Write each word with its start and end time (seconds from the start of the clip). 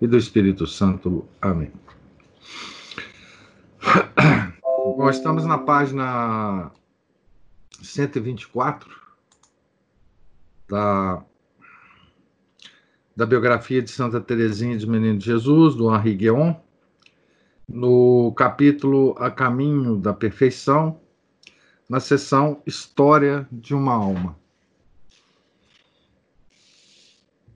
e 0.00 0.06
do 0.06 0.16
Espírito 0.16 0.66
Santo. 0.66 1.26
Amém. 1.40 1.70
Bom, 4.96 5.08
estamos 5.10 5.44
na 5.44 5.58
página 5.58 6.70
124 7.82 8.90
da, 10.68 11.24
da 13.16 13.26
biografia 13.26 13.82
de 13.82 13.90
Santa 13.90 14.20
Teresinha 14.20 14.76
de 14.76 14.88
Menino 14.88 15.18
de 15.18 15.26
Jesus, 15.26 15.74
do 15.74 15.94
Henri 15.94 16.14
Guéon, 16.14 16.54
no 17.68 18.32
capítulo 18.36 19.14
A 19.18 19.30
Caminho 19.30 19.96
da 19.96 20.12
Perfeição, 20.12 21.00
na 21.88 22.00
seção 22.00 22.62
História 22.66 23.48
de 23.50 23.74
uma 23.74 23.92
Alma. 23.92 24.43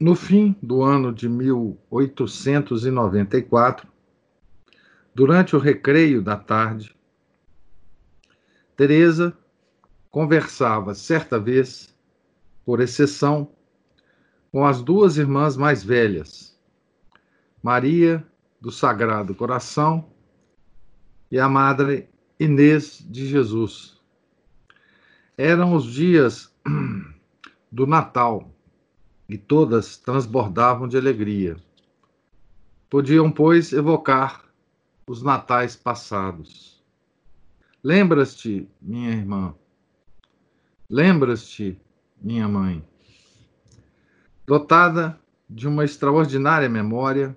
No 0.01 0.15
fim 0.15 0.55
do 0.63 0.85
ano 0.85 1.13
de 1.13 1.29
1894, 1.29 3.89
durante 5.13 5.57
o 5.57 5.59
recreio 5.59 6.23
da 6.23 6.37
tarde, 6.37 6.97
Teresa 8.77 9.37
conversava 10.09 10.95
certa 10.95 11.41
vez, 11.41 11.93
por 12.65 12.81
exceção, 12.81 13.51
com 14.53 14.65
as 14.65 14.81
duas 14.81 15.17
irmãs 15.17 15.57
mais 15.57 15.83
velhas, 15.83 16.57
Maria 17.61 18.25
do 18.61 18.71
Sagrado 18.71 19.35
Coração 19.35 20.13
e 21.29 21.41
a 21.41 21.49
Madre 21.49 22.09
Inês 22.39 23.05
de 23.05 23.27
Jesus. 23.27 24.01
Eram 25.37 25.75
os 25.75 25.85
dias 25.85 26.55
do 27.71 27.85
Natal 27.85 28.55
e 29.29 29.37
todas 29.37 29.97
transbordavam 29.97 30.89
de 30.89 30.97
alegria. 30.97 31.57
Podiam, 32.89 33.31
pois, 33.31 33.73
evocar 33.73 34.45
os 35.07 35.23
natais 35.23 35.77
passados. 35.77 36.83
Lembras-te, 37.85 38.69
minha 38.81 39.11
irmã? 39.11 39.55
Lembras-te, 40.89 41.79
minha 42.21 42.49
mãe? 42.49 42.83
Dotada 44.47 45.19
de 45.49 45.69
uma 45.69 45.85
extraordinária 45.85 46.69
memória, 46.69 47.37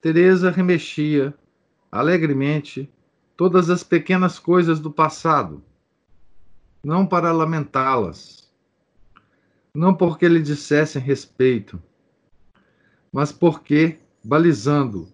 Teresa 0.00 0.50
remexia 0.50 1.34
alegremente 1.90 2.92
todas 3.36 3.68
as 3.70 3.82
pequenas 3.84 4.38
coisas 4.38 4.80
do 4.80 4.90
passado, 4.90 5.62
não 6.82 7.06
para 7.06 7.32
lamentá-las, 7.32 8.41
não 9.74 9.94
porque 9.94 10.28
lhe 10.28 10.42
dissessem 10.42 11.00
respeito, 11.00 11.82
mas 13.10 13.32
porque, 13.32 13.98
balizando 14.22 15.08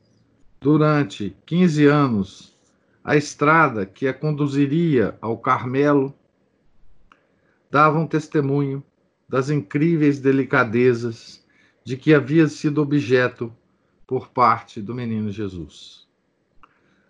durante 0.61 1.37
15 1.47 1.87
anos 1.87 2.57
a 3.05 3.17
estrada 3.17 3.87
que 3.87 4.09
a 4.09 4.15
conduziria 4.15 5.17
ao 5.21 5.39
Carmelo, 5.39 6.13
davam 7.71 8.07
testemunho 8.07 8.83
das 9.29 9.49
incríveis 9.49 10.19
delicadezas 10.19 11.45
de 11.85 11.97
que 11.97 12.13
havia 12.13 12.49
sido 12.49 12.83
objeto 12.83 13.55
por 14.07 14.29
parte 14.29 14.83
do 14.83 14.95
menino 14.95 15.31
Jesus. 15.31 16.07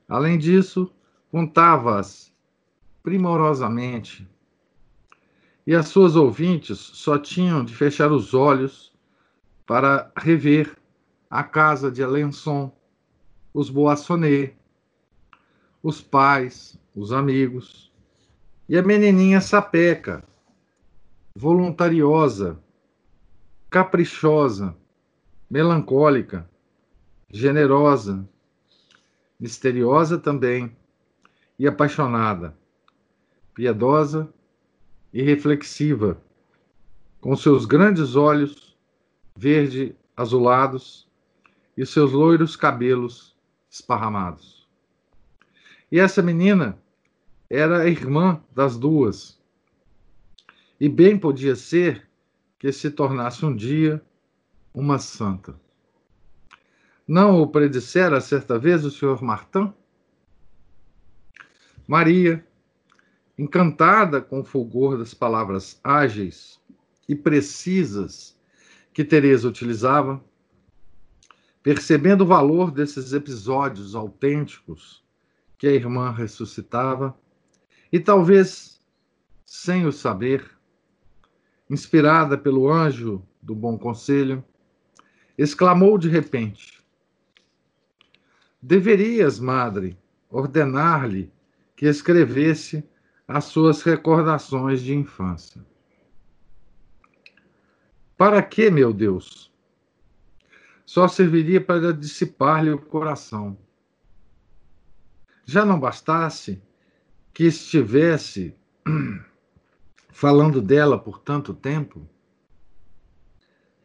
Além 0.08 0.37
disso, 0.37 0.92
contava-as 1.31 2.32
primorosamente 3.03 4.28
e 5.68 5.74
as 5.74 5.88
suas 5.88 6.16
ouvintes 6.16 6.78
só 6.78 7.18
tinham 7.18 7.62
de 7.62 7.76
fechar 7.76 8.10
os 8.10 8.32
olhos 8.32 8.90
para 9.66 10.10
rever 10.16 10.74
a 11.28 11.44
casa 11.44 11.90
de 11.90 12.02
Alençon, 12.02 12.74
os 13.52 13.68
Boissonnet, 13.68 14.56
os 15.82 16.00
pais, 16.00 16.80
os 16.96 17.12
amigos, 17.12 17.92
e 18.66 18.78
a 18.78 18.82
menininha 18.82 19.42
sapeca, 19.42 20.24
voluntariosa, 21.36 22.58
caprichosa, 23.68 24.74
melancólica, 25.50 26.48
generosa, 27.28 28.26
misteriosa 29.38 30.16
também 30.16 30.74
e 31.58 31.68
apaixonada, 31.68 32.56
piedosa 33.52 34.32
e 35.12 35.22
reflexiva, 35.22 36.20
com 37.20 37.34
seus 37.36 37.64
grandes 37.64 38.16
olhos 38.16 38.76
verde 39.36 39.94
azulados 40.16 41.08
e 41.76 41.86
seus 41.86 42.12
loiros 42.12 42.56
cabelos 42.56 43.36
esparramados. 43.70 44.69
E 45.91 45.98
essa 45.98 46.22
menina 46.22 46.78
era 47.48 47.82
a 47.82 47.88
irmã 47.88 48.42
das 48.54 48.76
duas. 48.76 49.41
E 50.80 50.88
bem 50.88 51.19
podia 51.19 51.56
ser 51.56 52.08
que 52.58 52.70
se 52.72 52.90
tornasse 52.90 53.44
um 53.44 53.54
dia 53.54 54.02
uma 54.75 54.98
santa. 54.98 55.58
Não 57.06 57.40
o 57.40 57.46
predissera 57.46 58.20
certa 58.20 58.58
vez 58.58 58.84
o 58.84 58.90
senhor 58.90 59.22
Martin? 59.22 59.72
Maria, 61.86 62.46
encantada 63.38 64.21
com 64.21 64.41
o 64.41 64.44
fulgor 64.44 64.99
das 64.99 65.15
palavras 65.15 65.81
ágeis 65.84 66.60
e 67.09 67.15
precisas 67.15 68.37
que 68.93 69.04
Teresa 69.04 69.49
utilizava, 69.49 70.22
percebendo 71.62 72.22
o 72.22 72.26
valor 72.26 72.72
desses 72.72 73.12
episódios 73.12 73.94
autênticos 73.94 75.04
que 75.56 75.69
a 75.69 75.72
irmã 75.72 76.10
ressuscitava, 76.10 77.16
e 77.93 78.00
talvez 78.00 78.82
sem 79.47 79.87
o 79.87 79.93
saber, 79.93 80.50
inspirada 81.70 82.37
pelo 82.37 82.70
anjo 82.70 83.22
do 83.41 83.55
bom 83.55 83.78
conselho, 83.78 84.44
exclamou 85.37 85.97
de 85.97 86.09
repente: 86.09 86.84
Deverias, 88.60 89.38
madre, 89.38 89.97
ordenar-lhe 90.28 91.32
que 91.76 91.87
escrevesse 91.87 92.84
as 93.28 93.44
suas 93.44 93.82
recordações 93.82 94.80
de 94.80 94.94
infância. 94.96 95.62
Para 98.16 98.42
que, 98.42 98.70
meu 98.70 98.90
Deus? 98.90 99.52
Só 100.86 101.06
serviria 101.06 101.60
para 101.60 101.92
dissipar-lhe 101.92 102.70
o 102.70 102.78
coração. 102.78 103.58
Já 105.44 105.64
não 105.64 105.78
bastasse 105.78 106.62
que 107.34 107.44
estivesse 107.44 108.56
falando 110.10 110.62
dela 110.62 110.98
por 110.98 111.18
tanto 111.18 111.52
tempo? 111.52 112.08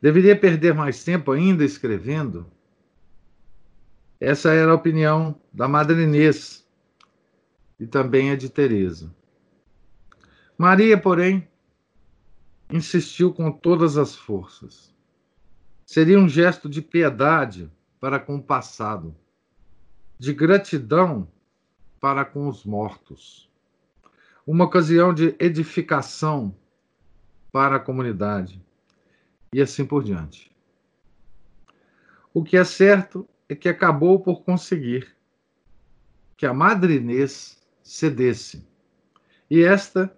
Deveria 0.01 0.39
perder 0.39 0.73
mais 0.73 1.03
tempo 1.03 1.31
ainda 1.33 1.65
escrevendo? 1.65 2.49
Essa 4.19 4.53
era 4.53 4.72
a 4.72 4.75
opinião 4.75 5.39
da 5.51 5.67
Madre 5.67 6.03
Inês 6.03 6.66
e 7.78 7.85
também 7.85 8.31
a 8.31 8.35
de 8.37 8.49
Teresa. 8.49 9.13
Maria, 10.63 10.97
porém, 10.97 11.45
insistiu 12.71 13.33
com 13.33 13.51
todas 13.51 13.97
as 13.97 14.15
forças. 14.15 14.95
Seria 15.85 16.17
um 16.17 16.29
gesto 16.29 16.69
de 16.69 16.81
piedade 16.81 17.69
para 17.99 18.17
com 18.17 18.37
o 18.37 18.41
passado, 18.41 19.13
de 20.17 20.31
gratidão 20.31 21.27
para 21.99 22.23
com 22.23 22.47
os 22.47 22.63
mortos, 22.63 23.51
uma 24.47 24.63
ocasião 24.63 25.13
de 25.13 25.35
edificação 25.37 26.55
para 27.51 27.75
a 27.75 27.79
comunidade, 27.81 28.63
e 29.51 29.61
assim 29.61 29.85
por 29.85 30.01
diante. 30.01 30.49
O 32.33 32.41
que 32.41 32.55
é 32.55 32.63
certo 32.63 33.27
é 33.49 33.53
que 33.53 33.67
acabou 33.67 34.17
por 34.21 34.45
conseguir 34.45 35.13
que 36.37 36.45
a 36.45 36.53
Madre 36.53 36.95
Inês 36.95 37.61
cedesse, 37.83 38.65
e 39.49 39.61
esta 39.61 40.17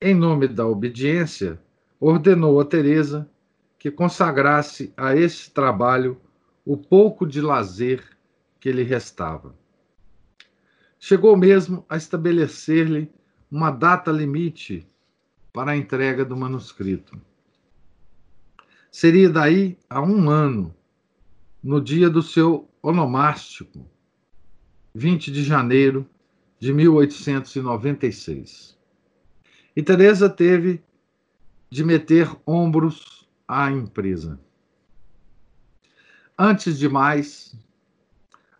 em 0.00 0.14
nome 0.14 0.46
da 0.46 0.64
obediência, 0.66 1.60
ordenou 1.98 2.60
a 2.60 2.64
Teresa 2.64 3.28
que 3.78 3.90
consagrasse 3.90 4.92
a 4.96 5.16
esse 5.16 5.50
trabalho 5.50 6.20
o 6.64 6.76
pouco 6.76 7.26
de 7.26 7.40
lazer 7.40 8.04
que 8.60 8.70
lhe 8.70 8.84
restava. 8.84 9.56
Chegou 11.00 11.36
mesmo 11.36 11.84
a 11.88 11.96
estabelecer-lhe 11.96 13.10
uma 13.50 13.70
data 13.70 14.12
limite 14.12 14.86
para 15.52 15.72
a 15.72 15.76
entrega 15.76 16.24
do 16.24 16.36
manuscrito. 16.36 17.20
Seria 18.90 19.28
daí 19.28 19.76
a 19.88 20.00
um 20.00 20.30
ano, 20.30 20.74
no 21.62 21.78
dia 21.80 22.08
do 22.08 22.22
seu 22.22 22.68
onomástico, 22.82 23.86
20 24.94 25.32
de 25.32 25.42
janeiro 25.42 26.06
de 26.58 26.72
1896. 26.72 28.77
E 29.78 29.82
Teresa 29.84 30.28
teve 30.28 30.82
de 31.70 31.84
meter 31.84 32.28
ombros 32.44 33.28
à 33.46 33.70
empresa. 33.70 34.40
Antes 36.36 36.76
de 36.76 36.88
mais, 36.88 37.56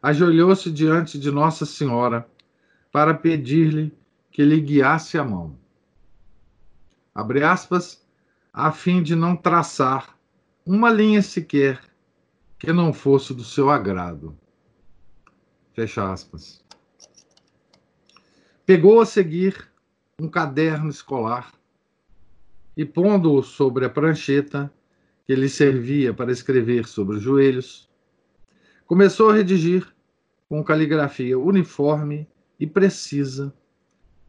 ajoelhou-se 0.00 0.70
diante 0.70 1.18
de 1.18 1.32
Nossa 1.32 1.66
Senhora 1.66 2.24
para 2.92 3.12
pedir-lhe 3.12 3.92
que 4.30 4.44
lhe 4.44 4.60
guiasse 4.60 5.18
a 5.18 5.24
mão. 5.24 5.58
Abre 7.12 7.42
aspas, 7.42 8.00
a 8.52 8.70
fim 8.70 9.02
de 9.02 9.16
não 9.16 9.34
traçar 9.34 10.16
uma 10.64 10.88
linha 10.88 11.20
sequer 11.20 11.80
que 12.60 12.72
não 12.72 12.92
fosse 12.92 13.34
do 13.34 13.42
seu 13.42 13.70
agrado. 13.70 14.38
Fecha 15.72 16.12
aspas. 16.12 16.64
Pegou 18.64 19.00
a 19.00 19.04
seguir 19.04 19.68
um 20.20 20.28
caderno 20.28 20.90
escolar 20.90 21.52
e, 22.76 22.84
pondo-o 22.84 23.40
sobre 23.40 23.84
a 23.84 23.90
prancheta 23.90 24.72
que 25.24 25.34
lhe 25.34 25.48
servia 25.48 26.12
para 26.12 26.32
escrever 26.32 26.88
sobre 26.88 27.16
os 27.16 27.22
joelhos, 27.22 27.88
começou 28.84 29.30
a 29.30 29.34
redigir 29.34 29.86
com 30.48 30.64
caligrafia 30.64 31.38
uniforme 31.38 32.26
e 32.58 32.66
precisa 32.66 33.54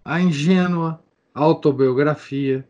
a 0.05 0.21
ingênua 0.21 1.03
autobiografia 1.33 2.67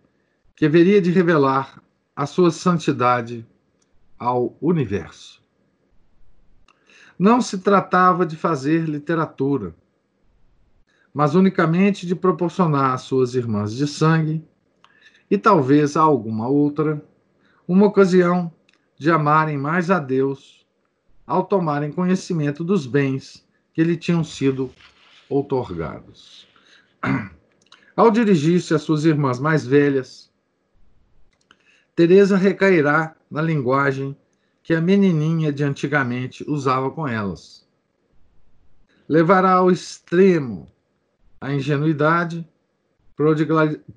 que 0.55 0.65
haveria 0.65 1.01
de 1.01 1.11
revelar 1.11 1.83
a 2.15 2.25
sua 2.25 2.51
santidade 2.51 3.45
ao 4.17 4.55
universo. 4.61 5.43
Não 7.17 7.41
se 7.41 7.57
tratava 7.57 8.25
de 8.25 8.37
fazer 8.37 8.87
literatura, 8.87 9.75
mas 11.13 11.35
unicamente 11.35 12.05
de 12.05 12.15
proporcionar 12.15 12.93
às 12.93 13.01
suas 13.01 13.35
irmãs 13.35 13.73
de 13.73 13.87
sangue, 13.87 14.43
e 15.29 15.37
talvez 15.37 15.95
a 15.95 16.01
alguma 16.01 16.47
outra, 16.47 17.03
uma 17.67 17.85
ocasião 17.85 18.51
de 18.97 19.11
amarem 19.11 19.57
mais 19.57 19.91
a 19.91 19.99
Deus 19.99 20.65
ao 21.25 21.43
tomarem 21.43 21.91
conhecimento 21.91 22.63
dos 22.63 22.87
bens 22.87 23.47
que 23.73 23.83
lhe 23.83 23.95
tinham 23.95 24.23
sido 24.23 24.71
outorgados. 25.29 26.47
Ao 27.95 28.09
dirigir-se 28.09 28.73
às 28.73 28.81
suas 28.81 29.05
irmãs 29.05 29.39
mais 29.39 29.65
velhas, 29.65 30.31
Teresa 31.95 32.37
recairá 32.37 33.15
na 33.29 33.41
linguagem 33.41 34.15
que 34.63 34.73
a 34.73 34.81
menininha 34.81 35.51
de 35.51 35.63
antigamente 35.63 36.43
usava 36.49 36.89
com 36.89 37.07
elas. 37.07 37.67
Levará 39.07 39.53
ao 39.53 39.69
extremo 39.69 40.67
a 41.41 41.53
ingenuidade, 41.53 42.47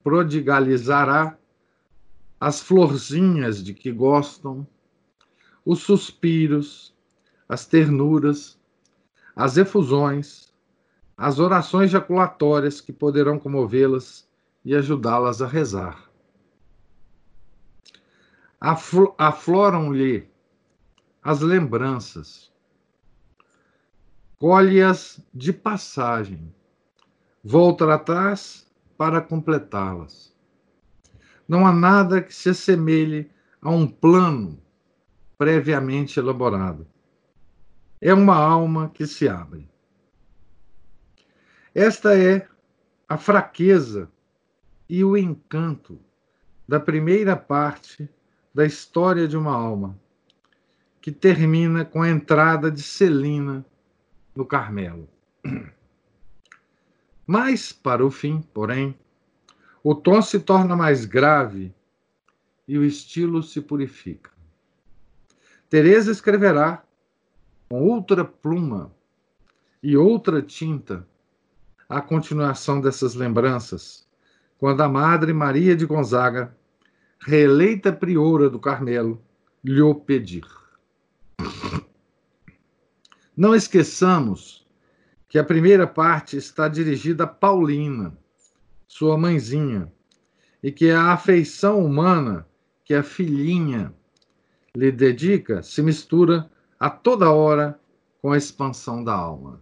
prodigalizará 0.02 1.36
as 2.40 2.60
florzinhas 2.60 3.62
de 3.62 3.72
que 3.72 3.92
gostam, 3.92 4.66
os 5.64 5.80
suspiros, 5.80 6.92
as 7.48 7.64
ternuras, 7.66 8.58
as 9.34 9.56
efusões, 9.56 10.52
as 11.16 11.38
orações 11.38 11.90
jaculatórias 11.90 12.80
que 12.80 12.92
poderão 12.92 13.38
comovê-las 13.38 14.28
e 14.64 14.74
ajudá-las 14.74 15.40
a 15.40 15.46
rezar. 15.46 16.10
Afloram-lhe 19.18 20.28
as 21.22 21.40
lembranças, 21.40 22.52
colhe-as 24.38 25.20
de 25.32 25.52
passagem, 25.52 26.52
volta 27.42 27.92
atrás 27.92 28.70
para 28.96 29.20
completá-las. 29.20 30.32
Não 31.48 31.66
há 31.66 31.72
nada 31.72 32.22
que 32.22 32.34
se 32.34 32.50
assemelhe 32.50 33.30
a 33.60 33.70
um 33.70 33.86
plano 33.86 34.62
previamente 35.36 36.20
elaborado. 36.20 36.86
É 38.00 38.14
uma 38.14 38.36
alma 38.36 38.90
que 38.90 39.06
se 39.06 39.28
abre. 39.28 39.68
Esta 41.74 42.16
é 42.16 42.46
a 43.08 43.16
fraqueza 43.16 44.10
e 44.88 45.02
o 45.02 45.16
encanto 45.16 45.98
da 46.68 46.78
primeira 46.78 47.36
parte 47.36 48.08
da 48.54 48.64
história 48.64 49.26
de 49.26 49.36
uma 49.36 49.54
alma 49.54 49.98
que 51.00 51.10
termina 51.10 51.84
com 51.84 52.02
a 52.02 52.08
entrada 52.08 52.70
de 52.70 52.82
Celina 52.82 53.66
no 54.34 54.46
Carmelo. 54.46 55.08
Mas, 57.32 57.72
para 57.72 58.04
o 58.04 58.10
fim, 58.10 58.42
porém, 58.52 58.94
o 59.82 59.94
tom 59.94 60.20
se 60.20 60.38
torna 60.38 60.76
mais 60.76 61.06
grave 61.06 61.74
e 62.68 62.76
o 62.76 62.84
estilo 62.84 63.42
se 63.42 63.58
purifica. 63.62 64.30
Teresa 65.70 66.12
escreverá 66.12 66.84
com 67.70 67.88
outra 67.88 68.22
pluma 68.22 68.94
e 69.82 69.96
outra 69.96 70.42
tinta 70.42 71.08
a 71.88 72.02
continuação 72.02 72.82
dessas 72.82 73.14
lembranças, 73.14 74.06
quando 74.58 74.82
a 74.82 74.88
Madre 74.90 75.32
Maria 75.32 75.74
de 75.74 75.86
Gonzaga, 75.86 76.54
reeleita 77.18 77.90
priora 77.90 78.50
do 78.50 78.60
Carmelo, 78.60 79.24
lhe 79.64 79.94
pedir. 80.04 80.44
Não 83.34 83.54
esqueçamos 83.54 84.61
que 85.32 85.38
a 85.38 85.44
primeira 85.44 85.86
parte 85.86 86.36
está 86.36 86.68
dirigida 86.68 87.24
a 87.24 87.26
Paulina, 87.26 88.14
sua 88.86 89.16
mãezinha, 89.16 89.90
e 90.62 90.70
que 90.70 90.90
a 90.90 91.12
afeição 91.12 91.82
humana 91.82 92.46
que 92.84 92.92
a 92.92 93.02
filhinha 93.02 93.94
lhe 94.76 94.92
dedica 94.92 95.62
se 95.62 95.80
mistura 95.80 96.50
a 96.78 96.90
toda 96.90 97.32
hora 97.32 97.80
com 98.20 98.32
a 98.32 98.36
expansão 98.36 99.02
da 99.02 99.14
alma. 99.14 99.58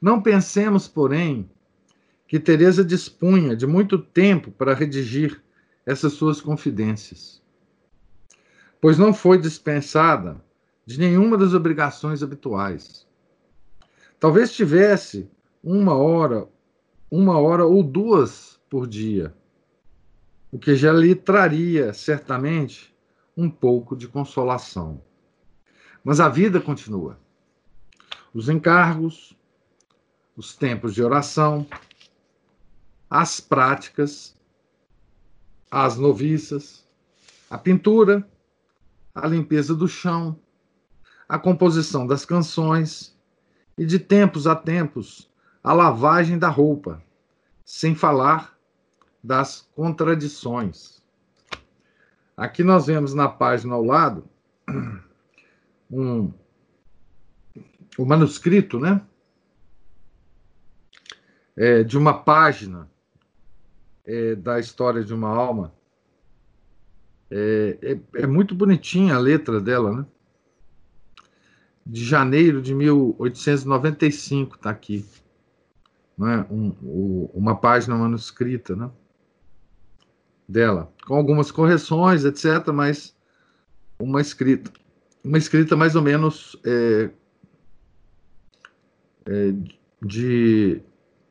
Não 0.00 0.22
pensemos, 0.22 0.86
porém, 0.86 1.50
que 2.28 2.38
Teresa 2.38 2.84
dispunha 2.84 3.56
de 3.56 3.66
muito 3.66 3.98
tempo 3.98 4.52
para 4.52 4.74
redigir 4.74 5.42
essas 5.84 6.12
suas 6.12 6.40
confidências 6.40 7.42
pois 8.82 8.98
não 8.98 9.14
foi 9.14 9.38
dispensada 9.38 10.44
de 10.84 10.98
nenhuma 10.98 11.38
das 11.38 11.54
obrigações 11.54 12.20
habituais. 12.20 13.06
Talvez 14.22 14.52
tivesse 14.52 15.28
uma 15.64 15.96
hora, 15.96 16.48
uma 17.10 17.40
hora 17.40 17.66
ou 17.66 17.82
duas 17.82 18.56
por 18.70 18.86
dia, 18.86 19.34
o 20.52 20.60
que 20.60 20.76
já 20.76 20.92
lhe 20.92 21.12
traria 21.12 21.92
certamente 21.92 22.94
um 23.36 23.50
pouco 23.50 23.96
de 23.96 24.06
consolação. 24.06 25.02
Mas 26.04 26.20
a 26.20 26.28
vida 26.28 26.60
continua. 26.60 27.18
Os 28.32 28.48
encargos, 28.48 29.36
os 30.36 30.54
tempos 30.54 30.94
de 30.94 31.02
oração, 31.02 31.66
as 33.10 33.40
práticas, 33.40 34.36
as 35.68 35.98
noviças, 35.98 36.86
a 37.50 37.58
pintura, 37.58 38.24
a 39.12 39.26
limpeza 39.26 39.74
do 39.74 39.88
chão, 39.88 40.38
a 41.28 41.40
composição 41.40 42.06
das 42.06 42.24
canções 42.24 43.11
e, 43.76 43.84
de 43.84 43.98
tempos 43.98 44.46
a 44.46 44.54
tempos, 44.54 45.30
a 45.62 45.72
lavagem 45.72 46.38
da 46.38 46.48
roupa, 46.48 47.02
sem 47.64 47.94
falar 47.94 48.56
das 49.22 49.68
contradições. 49.74 51.02
Aqui 52.36 52.62
nós 52.64 52.86
vemos 52.86 53.14
na 53.14 53.28
página 53.28 53.74
ao 53.74 53.84
lado 53.84 54.24
um, 55.90 56.32
o 57.96 58.04
manuscrito, 58.04 58.80
né? 58.80 59.00
É, 61.54 61.82
de 61.82 61.98
uma 61.98 62.14
página 62.14 62.90
é, 64.04 64.34
da 64.34 64.58
história 64.58 65.04
de 65.04 65.12
uma 65.12 65.28
alma 65.28 65.72
é, 67.34 67.78
é, 67.82 68.22
é, 68.22 68.26
muito 68.26 68.54
bonitinha 68.54 69.14
a 69.14 69.18
letra 69.18 69.58
dela, 69.58 69.90
né? 69.90 70.06
De 71.84 72.04
janeiro 72.04 72.62
de 72.62 72.74
1895, 72.74 74.56
está 74.56 74.70
aqui. 74.70 75.04
Né? 76.16 76.46
Um, 76.50 76.72
um, 76.82 77.30
uma 77.34 77.56
página 77.56 77.96
manuscrita, 77.96 78.76
né? 78.76 78.90
Dela, 80.48 80.92
com 81.06 81.14
algumas 81.14 81.50
correções, 81.50 82.24
etc., 82.24 82.68
mas 82.72 83.16
uma 83.98 84.20
escrita. 84.20 84.70
uma 85.24 85.38
escrita 85.38 85.76
mais 85.76 85.96
ou 85.96 86.02
menos 86.02 86.56
é, 86.64 87.10
é, 89.26 89.54
de 90.04 90.82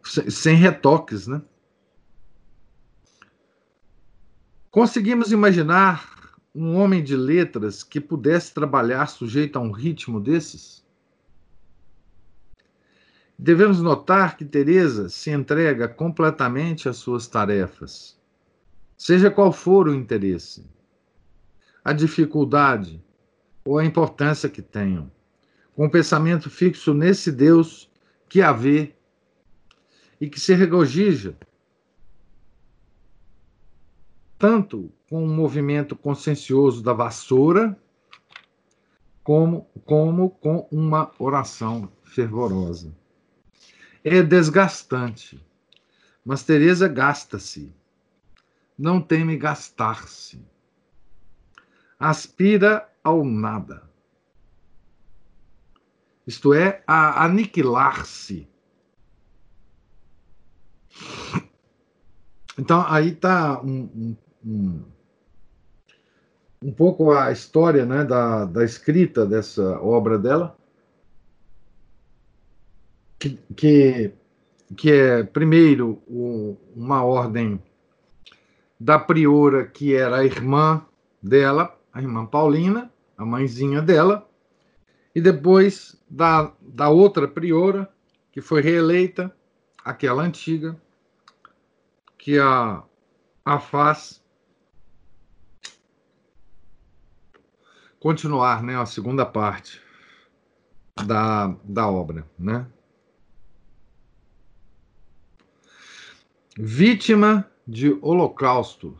sem 0.03 0.55
retoques, 0.55 1.27
né? 1.27 1.41
Conseguimos 4.71 5.31
imaginar 5.31 6.20
um 6.53 6.75
homem 6.75 7.03
de 7.03 7.15
letras 7.15 7.83
que 7.83 8.01
pudesse 8.01 8.53
trabalhar 8.53 9.07
sujeito 9.07 9.57
a 9.57 9.61
um 9.61 9.71
ritmo 9.71 10.19
desses? 10.19 10.85
Devemos 13.37 13.81
notar 13.81 14.37
que 14.37 14.45
Teresa 14.45 15.09
se 15.09 15.31
entrega 15.31 15.87
completamente 15.87 16.87
às 16.87 16.97
suas 16.97 17.25
tarefas, 17.25 18.19
seja 18.97 19.31
qual 19.31 19.51
for 19.51 19.87
o 19.87 19.95
interesse, 19.95 20.69
a 21.83 21.93
dificuldade 21.93 23.03
ou 23.65 23.79
a 23.79 23.85
importância 23.85 24.49
que 24.49 24.61
tenham, 24.61 25.11
com 25.73 25.85
o 25.85 25.89
pensamento 25.89 26.49
fixo 26.49 26.93
nesse 26.93 27.31
Deus 27.31 27.89
que 28.29 28.41
a 28.41 28.51
vê 28.51 28.93
e 30.19 30.29
que 30.29 30.39
se 30.39 30.53
regozija 30.53 31.35
tanto 34.41 34.91
com 35.07 35.23
o 35.23 35.27
movimento 35.27 35.95
consciencioso 35.95 36.81
da 36.81 36.93
vassoura, 36.93 37.79
como, 39.23 39.69
como 39.85 40.31
com 40.31 40.67
uma 40.71 41.11
oração 41.19 41.91
fervorosa. 42.01 42.91
É 44.03 44.23
desgastante, 44.23 45.39
mas 46.25 46.43
Teresa 46.43 46.87
gasta-se, 46.87 47.71
não 48.75 48.99
teme 48.99 49.37
gastar-se. 49.37 50.43
Aspira 51.99 52.91
ao 53.03 53.23
nada. 53.23 53.87
Isto 56.25 56.51
é, 56.51 56.81
a 56.87 57.25
aniquilar-se. 57.25 58.49
Então, 62.57 62.83
aí 62.87 63.09
está 63.09 63.61
um, 63.61 63.83
um, 63.83 64.17
um 64.45 64.83
pouco 66.75 67.11
a 67.11 67.31
história 67.31 67.85
né, 67.85 68.03
da, 68.03 68.45
da 68.45 68.63
escrita 68.63 69.25
dessa 69.25 69.79
obra 69.81 70.17
dela, 70.17 70.55
que, 73.17 73.39
que, 73.55 74.11
que 74.75 74.91
é, 74.91 75.23
primeiro, 75.23 76.01
o, 76.07 76.57
uma 76.75 77.03
ordem 77.03 77.61
da 78.79 78.97
priora, 78.97 79.65
que 79.65 79.93
era 79.95 80.17
a 80.17 80.25
irmã 80.25 80.83
dela, 81.21 81.77
a 81.93 82.01
irmã 82.01 82.25
Paulina, 82.25 82.91
a 83.17 83.25
mãezinha 83.25 83.81
dela, 83.81 84.27
e 85.13 85.21
depois 85.21 85.99
da, 86.09 86.51
da 86.61 86.89
outra 86.89 87.27
priora, 87.27 87.87
que 88.31 88.41
foi 88.41 88.61
reeleita, 88.61 89.35
aquela 89.83 90.23
antiga, 90.23 90.79
que 92.17 92.39
a, 92.39 92.83
a 93.43 93.59
faz 93.59 94.20
continuar 98.01 98.63
né, 98.63 98.75
a 98.75 98.85
segunda 98.85 99.23
parte 99.27 99.79
da, 101.05 101.55
da 101.63 101.87
obra. 101.87 102.27
Né? 102.37 102.65
Vítima 106.57 107.49
de 107.65 107.93
Holocausto. 108.01 108.97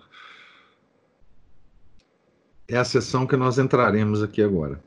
É 2.67 2.77
a 2.77 2.85
sessão 2.85 3.25
que 3.25 3.35
nós 3.35 3.57
entraremos 3.57 4.21
aqui 4.21 4.41
agora. 4.41 4.81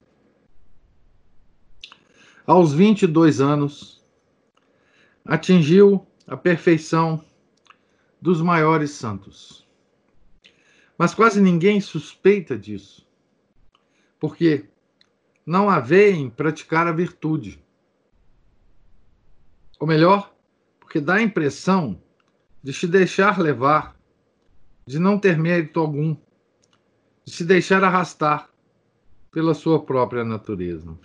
Aos 2.46 2.72
22 2.72 3.40
anos, 3.40 4.02
atingiu 5.24 6.06
a 6.26 6.36
perfeição 6.36 7.22
dos 8.22 8.40
maiores 8.40 8.92
santos. 8.92 9.66
Mas 10.96 11.12
quase 11.12 11.42
ninguém 11.42 11.80
suspeita 11.80 12.56
disso 12.56 13.03
porque 14.24 14.64
não 15.44 15.68
a 15.68 15.80
veem 15.80 16.30
praticar 16.30 16.86
a 16.86 16.92
virtude. 16.92 17.62
Ou 19.78 19.86
melhor, 19.86 20.34
porque 20.80 20.98
dá 20.98 21.16
a 21.16 21.22
impressão 21.22 22.00
de 22.62 22.72
se 22.72 22.86
deixar 22.86 23.38
levar, 23.38 23.94
de 24.86 24.98
não 24.98 25.18
ter 25.18 25.36
mérito 25.36 25.78
algum, 25.78 26.16
de 27.22 27.32
se 27.34 27.44
deixar 27.44 27.84
arrastar 27.84 28.48
pela 29.30 29.52
sua 29.52 29.84
própria 29.84 30.24
natureza. 30.24 30.98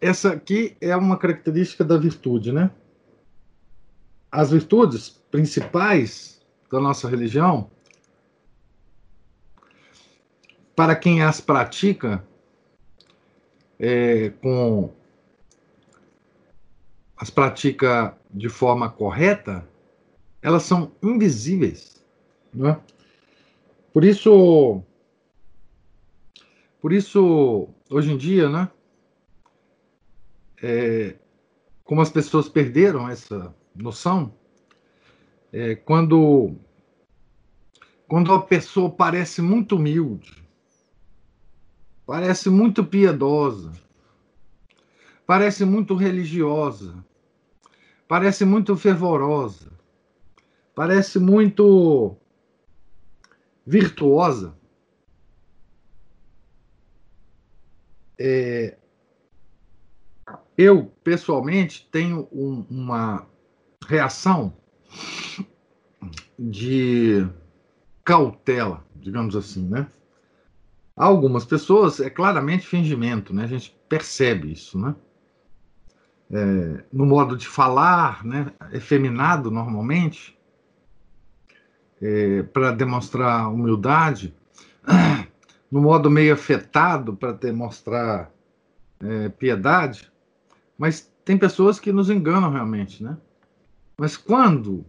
Essa 0.00 0.34
aqui 0.34 0.76
é 0.80 0.94
uma 0.94 1.18
característica 1.18 1.82
da 1.82 1.98
virtude, 1.98 2.52
né? 2.52 2.70
As 4.30 4.52
virtudes 4.52 5.20
principais 5.32 6.40
da 6.70 6.78
nossa 6.78 7.08
religião 7.08 7.68
para 10.80 10.96
quem 10.96 11.22
as 11.22 11.42
pratica 11.42 12.26
é, 13.78 14.30
com 14.30 14.90
as 17.18 17.28
pratica 17.28 18.16
de 18.30 18.48
forma 18.48 18.88
correta, 18.88 19.68
elas 20.40 20.62
são 20.62 20.90
invisíveis, 21.02 22.02
não 22.50 22.70
é? 22.70 22.80
Por 23.92 24.06
isso, 24.06 24.82
por 26.80 26.94
isso 26.94 27.68
hoje 27.90 28.12
em 28.12 28.16
dia, 28.16 28.48
né? 28.48 28.70
É, 30.62 31.14
como 31.84 32.00
as 32.00 32.08
pessoas 32.08 32.48
perderam 32.48 33.06
essa 33.06 33.54
noção, 33.74 34.34
é, 35.52 35.74
quando 35.74 36.56
quando 38.08 38.32
a 38.32 38.40
pessoa 38.40 38.88
parece 38.90 39.42
muito 39.42 39.76
humilde, 39.76 40.39
Parece 42.10 42.50
muito 42.50 42.84
piedosa. 42.84 43.70
Parece 45.24 45.64
muito 45.64 45.94
religiosa. 45.94 47.04
Parece 48.08 48.44
muito 48.44 48.76
fervorosa. 48.76 49.70
Parece 50.74 51.20
muito 51.20 52.16
virtuosa. 53.64 54.58
É, 58.18 58.76
eu, 60.58 60.86
pessoalmente, 61.04 61.88
tenho 61.92 62.28
um, 62.32 62.66
uma 62.68 63.24
reação 63.86 64.52
de 66.36 67.24
cautela, 68.04 68.84
digamos 68.96 69.36
assim, 69.36 69.68
né? 69.68 69.86
Algumas 71.00 71.46
pessoas 71.46 71.98
é 71.98 72.10
claramente 72.10 72.66
fingimento, 72.66 73.32
né? 73.32 73.44
A 73.44 73.46
gente 73.46 73.74
percebe 73.88 74.52
isso, 74.52 74.78
né? 74.78 74.94
É, 76.30 76.84
no 76.92 77.06
modo 77.06 77.38
de 77.38 77.48
falar, 77.48 78.22
né? 78.22 78.52
Efeminado 78.70 79.50
normalmente, 79.50 80.38
é, 82.02 82.42
para 82.42 82.72
demonstrar 82.72 83.50
humildade, 83.50 84.34
no 85.72 85.80
modo 85.80 86.10
meio 86.10 86.34
afetado 86.34 87.16
para 87.16 87.32
demonstrar 87.32 88.30
é, 89.02 89.30
piedade, 89.30 90.12
mas 90.76 91.10
tem 91.24 91.38
pessoas 91.38 91.80
que 91.80 91.90
nos 91.92 92.10
enganam 92.10 92.50
realmente, 92.50 93.02
né? 93.02 93.16
Mas 93.96 94.18
quando, 94.18 94.84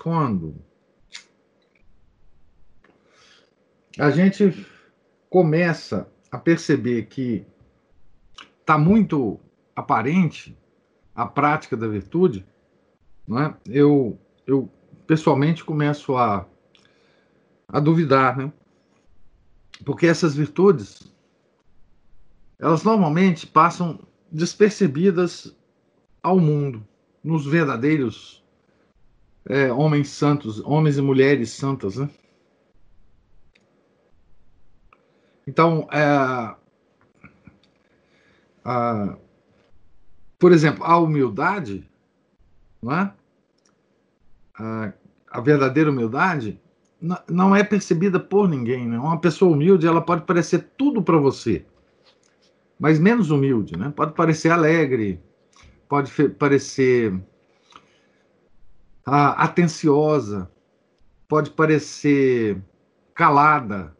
quando 0.00 0.54
a 3.98 4.12
gente 4.12 4.64
começa 5.30 6.08
a 6.30 6.38
perceber 6.38 7.06
que 7.06 7.46
está 8.60 8.76
muito 8.78 9.38
aparente 9.74 10.56
a 11.14 11.26
prática 11.26 11.76
da 11.76 11.86
virtude, 11.86 12.46
não 13.26 13.38
é? 13.40 13.56
eu, 13.66 14.18
eu 14.46 14.70
pessoalmente 15.06 15.64
começo 15.64 16.16
a, 16.16 16.46
a 17.68 17.80
duvidar, 17.80 18.36
né? 18.36 18.52
porque 19.84 20.06
essas 20.06 20.34
virtudes 20.34 21.12
elas 22.58 22.82
normalmente 22.82 23.46
passam 23.46 24.00
despercebidas 24.32 25.54
ao 26.22 26.40
mundo, 26.40 26.86
nos 27.22 27.46
verdadeiros 27.46 28.42
é, 29.48 29.72
homens 29.72 30.08
santos, 30.08 30.60
homens 30.64 30.98
e 30.98 31.02
mulheres 31.02 31.50
santas, 31.50 31.96
né? 31.96 32.08
Então, 35.46 35.88
é, 35.92 36.56
a, 38.64 39.16
por 40.38 40.52
exemplo, 40.52 40.84
a 40.84 40.98
humildade, 40.98 41.88
não 42.82 42.92
é? 42.92 43.12
a, 44.58 44.92
a 45.30 45.40
verdadeira 45.40 45.90
humildade, 45.90 46.60
não 47.28 47.54
é 47.54 47.62
percebida 47.62 48.18
por 48.18 48.48
ninguém. 48.48 48.88
Né? 48.88 48.98
Uma 48.98 49.20
pessoa 49.20 49.52
humilde 49.52 49.86
ela 49.86 50.00
pode 50.00 50.22
parecer 50.22 50.70
tudo 50.76 51.02
para 51.02 51.18
você, 51.18 51.64
mas 52.78 52.98
menos 52.98 53.30
humilde. 53.30 53.76
Né? 53.76 53.92
Pode 53.94 54.12
parecer 54.14 54.50
alegre, 54.50 55.20
pode 55.88 56.12
parecer 56.30 57.18
ah, 59.04 59.44
atenciosa, 59.44 60.50
pode 61.28 61.50
parecer 61.50 62.60
calada, 63.14 63.95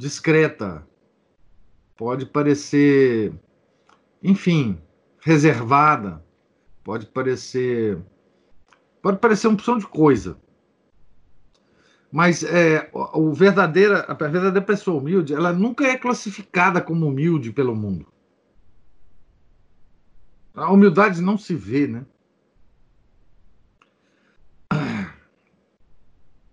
discreta, 0.00 0.86
pode 1.96 2.24
parecer, 2.24 3.32
enfim, 4.22 4.80
reservada, 5.20 6.24
pode 6.82 7.06
parecer 7.06 7.98
pode 9.02 9.18
parecer 9.18 9.46
uma 9.46 9.54
opção 9.54 9.78
de 9.78 9.86
coisa. 9.86 10.38
Mas 12.12 12.42
é, 12.42 12.90
o 12.92 13.32
verdadeira, 13.32 14.00
a 14.08 14.14
verdadeira 14.14 14.60
pessoa 14.60 15.00
humilde, 15.00 15.32
ela 15.32 15.52
nunca 15.52 15.86
é 15.86 15.96
classificada 15.96 16.80
como 16.80 17.06
humilde 17.06 17.52
pelo 17.52 17.74
mundo. 17.74 18.06
A 20.54 20.70
humildade 20.72 21.22
não 21.22 21.38
se 21.38 21.54
vê, 21.54 21.86
né? 21.86 22.04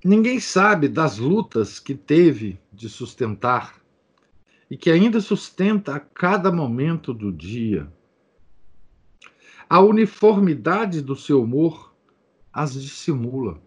Ninguém 0.03 0.39
sabe 0.39 0.87
das 0.87 1.17
lutas 1.17 1.79
que 1.79 1.95
teve 1.95 2.59
de 2.71 2.87
sustentar 2.87 3.81
e 4.69 4.77
que 4.77 4.91
ainda 4.91 5.19
sustenta 5.19 5.95
a 5.95 5.99
cada 5.99 6.51
momento 6.51 7.13
do 7.13 7.31
dia. 7.31 7.91
A 9.69 9.79
uniformidade 9.79 11.01
do 11.01 11.15
seu 11.15 11.41
humor 11.41 11.95
as 12.53 12.73
dissimula. 12.73 13.61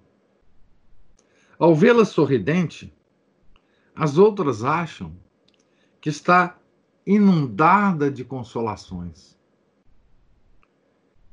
Ao 1.58 1.74
vê-la 1.74 2.04
sorridente, 2.04 2.92
as 3.94 4.16
outras 4.16 4.64
acham 4.64 5.14
que 6.00 6.08
está 6.08 6.58
inundada 7.06 8.10
de 8.10 8.24
consolações. 8.24 9.38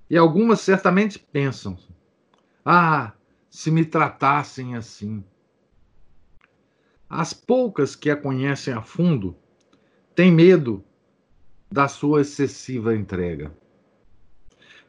E 0.10 0.18
algumas 0.18 0.62
certamente 0.62 1.18
pensam: 1.18 1.78
ah, 2.64 3.14
se 3.50 3.72
me 3.72 3.86
tratassem 3.86 4.76
assim. 4.76 5.24
As 7.10 7.34
poucas 7.34 7.96
que 7.96 8.10
a 8.10 8.18
conhecem 8.18 8.74
a 8.74 8.82
fundo 8.82 9.36
têm 10.16 10.32
medo 10.32 10.84
da 11.72 11.88
sua 11.88 12.22
excessiva 12.22 12.96
entrega. 12.96 13.52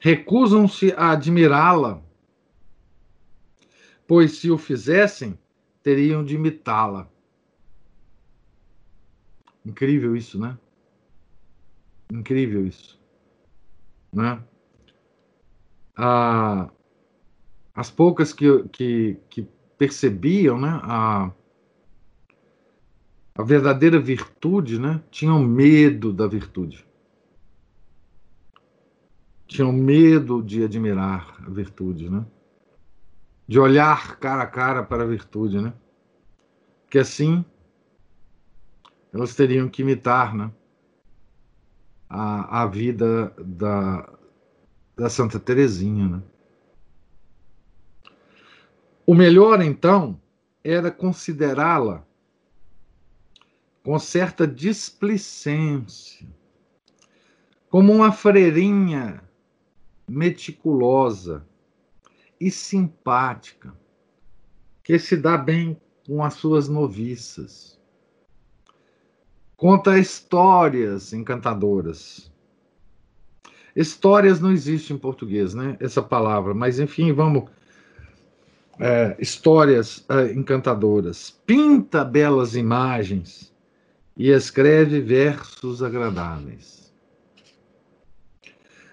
Recusam-se 0.01 0.93
a 0.97 1.11
admirá-la 1.11 2.03
pois 4.09 4.39
se 4.39 4.51
o 4.51 4.57
fizessem, 4.57 5.39
teriam 5.83 6.25
de 6.25 6.35
imitá-la. 6.35 7.07
Incrível 9.65 10.17
isso, 10.17 10.41
né? 10.41 10.59
Incrível 12.11 12.67
isso. 12.67 12.99
Né? 14.11 14.43
Ah, 15.95 16.71
as 17.79 17.91
poucas 17.91 18.33
que, 18.33 18.65
que, 18.73 19.17
que 19.31 19.49
percebiam 19.79 20.61
né, 20.61 20.81
a, 20.83 21.31
a 23.37 23.43
verdadeira 23.45 24.01
virtude, 24.01 24.81
né, 24.81 25.01
tinham 25.13 25.39
medo 25.39 26.13
da 26.13 26.27
virtude. 26.27 26.85
Tinham 29.47 29.73
medo 29.73 30.43
de 30.43 30.65
admirar 30.65 31.37
a 31.47 31.49
virtude, 31.49 32.11
né? 32.11 32.27
de 33.47 33.61
olhar 33.61 34.17
cara 34.17 34.43
a 34.43 34.47
cara 34.47 34.83
para 34.83 35.05
a 35.05 35.07
virtude, 35.07 35.61
né? 35.61 35.73
Que 36.91 36.99
assim 36.99 37.45
elas 39.13 39.37
teriam 39.37 39.69
que 39.69 39.83
imitar, 39.83 40.35
né? 40.35 40.51
A, 42.11 42.63
a 42.63 42.67
vida 42.67 43.33
da, 43.39 44.13
da 44.97 45.09
Santa 45.09 45.39
Teresinha, 45.39 46.09
né? 46.09 46.23
O 49.09 49.15
melhor, 49.15 49.63
então, 49.63 50.21
era 50.63 50.91
considerá-la 50.91 52.07
com 53.83 53.99
certa 53.99 54.47
displicência, 54.47 56.29
como 57.71 57.91
uma 57.91 58.13
freirinha 58.13 59.23
meticulosa, 60.07 61.43
e 62.39 62.51
simpática, 62.51 63.75
que 64.85 64.99
se 64.99 65.17
dá 65.17 65.39
bem 65.39 65.81
com 66.07 66.23
as 66.23 66.35
suas 66.35 66.69
noviças. 66.69 67.81
Conta 69.57 69.99
histórias 69.99 71.15
encantadoras. 71.15 72.31
Histórias 73.75 74.39
não 74.39 74.53
existe 74.53 74.93
em 74.93 74.99
português, 74.99 75.55
né? 75.55 75.79
Essa 75.81 76.03
palavra, 76.03 76.53
mas 76.53 76.79
enfim, 76.79 77.11
vamos. 77.11 77.49
É, 78.81 79.17
histórias 79.19 80.05
é, 80.09 80.33
encantadoras. 80.33 81.31
Pinta 81.45 82.05
belas 82.05 82.55
imagens 82.55 83.53
e 84.17 84.31
escreve 84.31 85.01
versos 85.01 85.83
agradáveis. 85.83 86.93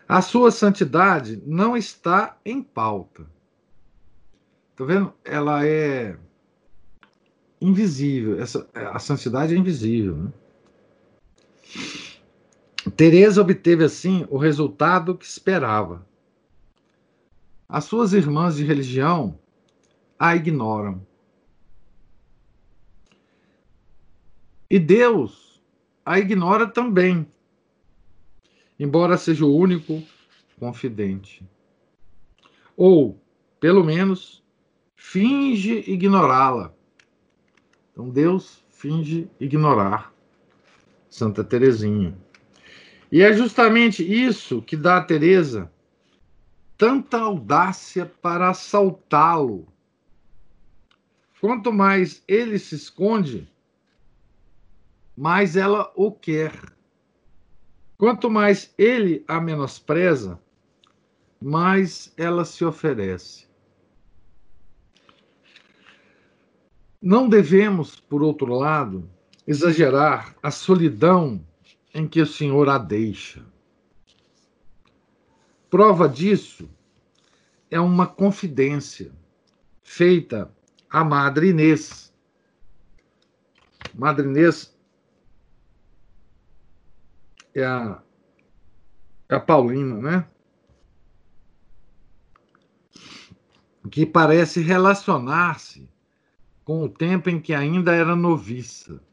A 0.08 0.22
sua 0.22 0.52
santidade 0.52 1.42
não 1.46 1.76
está 1.76 2.38
em 2.46 2.62
pauta. 2.62 3.26
Tá 4.76 4.86
vendo? 4.86 5.14
Ela 5.24 5.66
é 5.66 6.16
invisível. 7.60 8.40
Essa, 8.40 8.68
a 8.74 9.00
santidade 9.00 9.56
é 9.56 9.58
invisível. 9.58 10.16
Né? 10.16 10.34
Teresa 12.96 13.42
obteve 13.42 13.84
assim 13.84 14.28
o 14.30 14.38
resultado 14.38 15.16
que 15.18 15.26
esperava. 15.26 16.06
As 17.68 17.86
suas 17.86 18.14
irmãs 18.14 18.58
de 18.58 18.64
religião 18.64 19.40
a 20.18 20.36
ignoram. 20.36 21.06
E 24.70 24.80
Deus 24.80 25.62
a 26.06 26.20
ignora 26.20 26.68
também 26.68 27.28
embora 28.80 29.18
seja 29.18 29.46
o 29.46 29.56
único 29.56 30.04
confidente. 30.60 31.44
Ou, 32.76 33.20
pelo 33.60 33.84
menos, 33.84 34.44
finge 34.96 35.84
ignorá-la. 35.88 36.74
Então 37.92 38.10
Deus 38.10 38.64
finge 38.70 39.30
ignorar 39.40 40.14
Santa 41.10 41.44
Teresinha. 41.44 42.18
E 43.12 43.22
é 43.22 43.32
justamente 43.34 44.04
isso 44.04 44.62
que 44.62 44.76
dá 44.76 44.98
a 44.98 45.04
Teresa 45.04 45.72
tanta 46.78 47.18
audácia 47.18 48.06
para 48.06 48.50
assaltá-lo. 48.50 49.66
Quanto 51.46 51.72
mais 51.72 52.24
ele 52.28 52.58
se 52.58 52.74
esconde, 52.74 53.48
mais 55.16 55.56
ela 55.56 55.94
o 55.96 56.12
quer. 56.12 56.52
Quanto 58.00 58.32
mais 58.32 58.74
ele 58.80 59.24
a 59.28 59.40
menospreza, 59.40 60.42
mais 61.40 62.12
ela 62.18 62.46
se 62.46 62.66
oferece. 62.66 63.48
Não 67.00 67.30
devemos, 67.30 68.00
por 68.00 68.24
outro 68.24 68.52
lado, 68.52 69.08
exagerar 69.46 70.36
a 70.42 70.50
solidão 70.50 71.46
em 71.94 72.08
que 72.08 72.22
o 72.22 72.26
Senhor 72.26 72.68
a 72.70 72.80
deixa. 72.80 73.46
Prova 75.70 76.10
disso 76.10 76.68
é 77.70 77.80
uma 77.80 78.08
confidência 78.08 79.12
feita 79.84 80.52
à 80.96 81.04
Madre 81.04 81.50
Inês. 81.50 82.14
Madre 83.94 84.26
Inês 84.26 84.74
é 87.54 87.66
a, 87.66 88.02
é 89.28 89.36
a 89.36 89.40
Paulina, 89.42 89.96
né? 89.98 90.28
Que 93.92 94.06
parece 94.06 94.62
relacionar-se 94.62 95.90
com 96.64 96.82
o 96.82 96.90
tempo 96.90 97.30
em 97.30 97.42
que 97.42 97.54
ainda 97.54 97.94
era 97.94 98.16
noviça. 98.16 99.04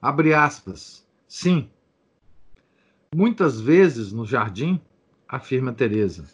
Abre 0.00 0.34
aspas. 0.34 1.06
Sim. 1.28 1.70
Muitas 3.14 3.60
vezes 3.60 4.10
no 4.10 4.26
jardim, 4.26 4.80
afirma 5.28 5.72
Teresa, 5.72 6.26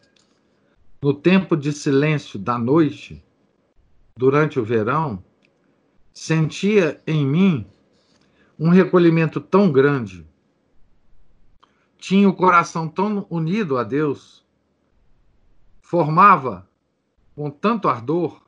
no 1.00 1.14
tempo 1.14 1.56
de 1.56 1.72
silêncio 1.72 2.38
da 2.38 2.58
noite, 2.58 3.24
durante 4.16 4.58
o 4.58 4.64
verão, 4.64 5.22
sentia 6.12 7.00
em 7.06 7.24
mim 7.24 7.66
um 8.58 8.70
recolhimento 8.70 9.40
tão 9.40 9.70
grande, 9.70 10.26
tinha 11.96 12.28
o 12.28 12.34
coração 12.34 12.88
tão 12.88 13.26
unido 13.30 13.76
a 13.76 13.84
Deus, 13.84 14.44
formava 15.80 16.68
com 17.34 17.50
tanto 17.50 17.88
ardor 17.88 18.42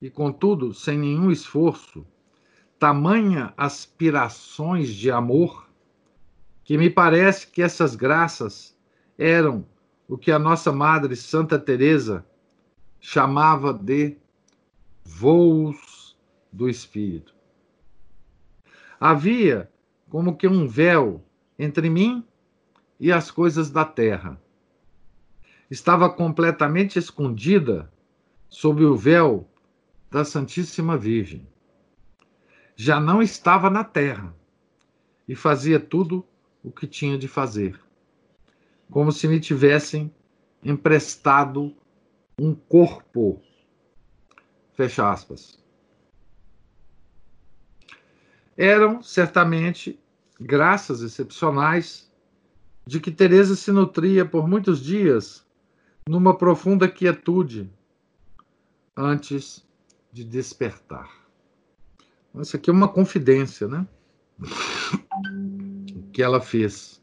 e, 0.00 0.10
contudo, 0.10 0.74
sem 0.74 0.98
nenhum 0.98 1.30
esforço, 1.30 2.06
tamanha 2.78 3.54
aspirações 3.56 4.94
de 4.94 5.10
amor, 5.10 5.68
que 6.64 6.76
me 6.76 6.90
parece 6.90 7.46
que 7.46 7.62
essas 7.62 7.94
graças 7.94 8.76
eram 9.18 9.66
o 10.10 10.18
que 10.18 10.32
a 10.32 10.40
nossa 10.40 10.72
madre 10.72 11.14
Santa 11.14 11.56
Teresa 11.56 12.26
chamava 12.98 13.72
de 13.72 14.16
voos 15.04 16.18
do 16.52 16.68
espírito. 16.68 17.32
Havia 18.98 19.70
como 20.08 20.36
que 20.36 20.48
um 20.48 20.66
véu 20.66 21.24
entre 21.56 21.88
mim 21.88 22.26
e 22.98 23.12
as 23.12 23.30
coisas 23.30 23.70
da 23.70 23.84
terra. 23.84 24.42
Estava 25.70 26.10
completamente 26.10 26.98
escondida 26.98 27.88
sob 28.48 28.84
o 28.84 28.96
véu 28.96 29.48
da 30.10 30.24
Santíssima 30.24 30.98
Virgem. 30.98 31.46
Já 32.74 32.98
não 32.98 33.22
estava 33.22 33.70
na 33.70 33.84
terra 33.84 34.34
e 35.28 35.36
fazia 35.36 35.78
tudo 35.78 36.26
o 36.64 36.72
que 36.72 36.88
tinha 36.88 37.16
de 37.16 37.28
fazer, 37.28 37.78
como 38.90 39.12
se 39.12 39.28
me 39.28 39.40
tivessem 39.40 40.12
emprestado 40.62 41.74
um 42.38 42.54
corpo. 42.54 43.40
Fecha 44.74 45.10
aspas. 45.10 45.58
Eram 48.56 49.02
certamente 49.02 49.98
graças 50.38 51.02
excepcionais 51.02 52.10
de 52.86 52.98
que 52.98 53.10
Teresa 53.10 53.54
se 53.54 53.70
nutria 53.70 54.24
por 54.24 54.48
muitos 54.48 54.82
dias 54.82 55.46
numa 56.08 56.36
profunda 56.36 56.88
quietude 56.88 57.70
antes 58.96 59.66
de 60.12 60.24
despertar. 60.24 61.08
Isso 62.34 62.56
aqui 62.56 62.70
é 62.70 62.72
uma 62.72 62.88
confidência, 62.88 63.68
né? 63.68 63.86
que 66.12 66.22
ela 66.22 66.40
fez. 66.40 66.99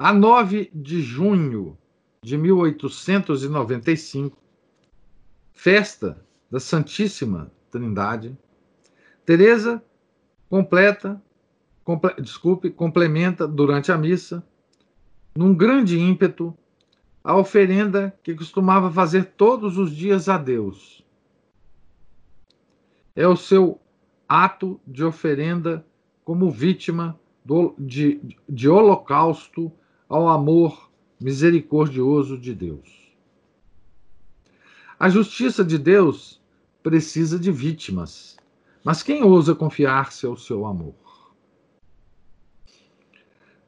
A 0.00 0.12
9 0.12 0.70
de 0.72 1.02
junho 1.02 1.76
de 2.22 2.38
1895, 2.38 4.38
festa 5.52 6.24
da 6.48 6.60
Santíssima 6.60 7.50
Trindade, 7.68 8.38
Teresa 9.26 9.82
completa, 10.48 11.20
comple, 11.82 12.14
desculpe, 12.22 12.70
complementa 12.70 13.48
durante 13.48 13.90
a 13.90 13.98
missa, 13.98 14.46
num 15.36 15.52
grande 15.52 15.98
ímpeto, 15.98 16.56
a 17.24 17.36
oferenda 17.36 18.16
que 18.22 18.36
costumava 18.36 18.92
fazer 18.92 19.32
todos 19.36 19.78
os 19.78 19.90
dias 19.90 20.28
a 20.28 20.38
Deus. 20.38 21.04
É 23.16 23.26
o 23.26 23.34
seu 23.34 23.80
ato 24.28 24.80
de 24.86 25.02
oferenda 25.02 25.84
como 26.24 26.52
vítima 26.52 27.18
do, 27.44 27.74
de, 27.76 28.20
de 28.48 28.68
holocausto 28.68 29.72
ao 30.08 30.28
amor 30.28 30.90
misericordioso 31.20 32.38
de 32.38 32.54
Deus. 32.54 33.12
A 34.98 35.08
justiça 35.08 35.64
de 35.64 35.78
Deus 35.78 36.40
precisa 36.82 37.38
de 37.38 37.52
vítimas, 37.52 38.36
mas 38.82 39.02
quem 39.02 39.22
ousa 39.22 39.54
confiar-se 39.54 40.26
ao 40.26 40.36
seu 40.36 40.64
amor? 40.64 40.94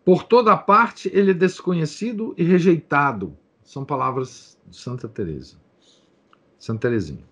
Por 0.04 0.24
toda 0.24 0.56
parte 0.56 1.10
ele 1.12 1.32
é 1.32 1.34
desconhecido 1.34 2.34
e 2.36 2.42
rejeitado. 2.42 3.36
São 3.62 3.84
palavras 3.84 4.58
de 4.66 4.76
Santa 4.76 5.06
Teresa. 5.06 5.56
Santa 6.58 6.88
Teresinha. 6.88 7.24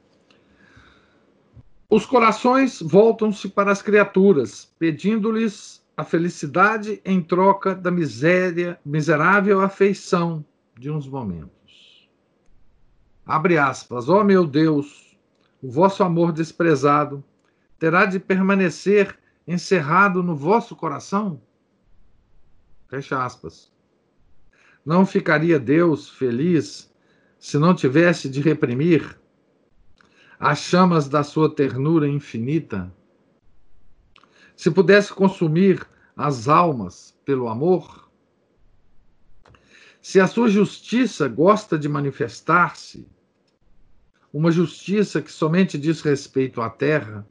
Os 1.90 2.04
corações 2.04 2.82
voltam-se 2.82 3.48
para 3.48 3.72
as 3.72 3.80
criaturas, 3.80 4.70
pedindo-lhes 4.78 5.82
a 5.98 6.04
felicidade 6.04 7.02
em 7.04 7.20
troca 7.20 7.74
da 7.74 7.90
miséria, 7.90 8.78
miserável 8.84 9.60
afeição 9.60 10.44
de 10.78 10.88
uns 10.92 11.08
momentos. 11.08 12.08
Abre 13.26 13.58
aspas. 13.58 14.08
Ó 14.08 14.20
oh, 14.20 14.24
meu 14.24 14.46
Deus, 14.46 15.18
o 15.60 15.68
vosso 15.68 16.04
amor 16.04 16.30
desprezado 16.30 17.24
terá 17.80 18.06
de 18.06 18.20
permanecer 18.20 19.18
encerrado 19.44 20.22
no 20.22 20.36
vosso 20.36 20.76
coração? 20.76 21.42
Fecha 22.86 23.20
aspas. 23.24 23.68
Não 24.86 25.04
ficaria 25.04 25.58
Deus 25.58 26.10
feliz 26.10 26.94
se 27.40 27.58
não 27.58 27.74
tivesse 27.74 28.28
de 28.28 28.40
reprimir 28.40 29.18
as 30.38 30.60
chamas 30.60 31.08
da 31.08 31.24
sua 31.24 31.52
ternura 31.52 32.06
infinita? 32.06 32.88
Se 34.58 34.72
pudesse 34.72 35.12
consumir 35.12 35.88
as 36.16 36.48
almas 36.48 37.16
pelo 37.24 37.48
amor? 37.48 38.10
Se 40.02 40.18
a 40.18 40.26
sua 40.26 40.48
justiça 40.48 41.28
gosta 41.28 41.78
de 41.78 41.88
manifestar-se, 41.88 43.08
uma 44.32 44.50
justiça 44.50 45.22
que 45.22 45.30
somente 45.30 45.78
diz 45.78 46.00
respeito 46.00 46.60
à 46.60 46.68
terra, 46.68 47.24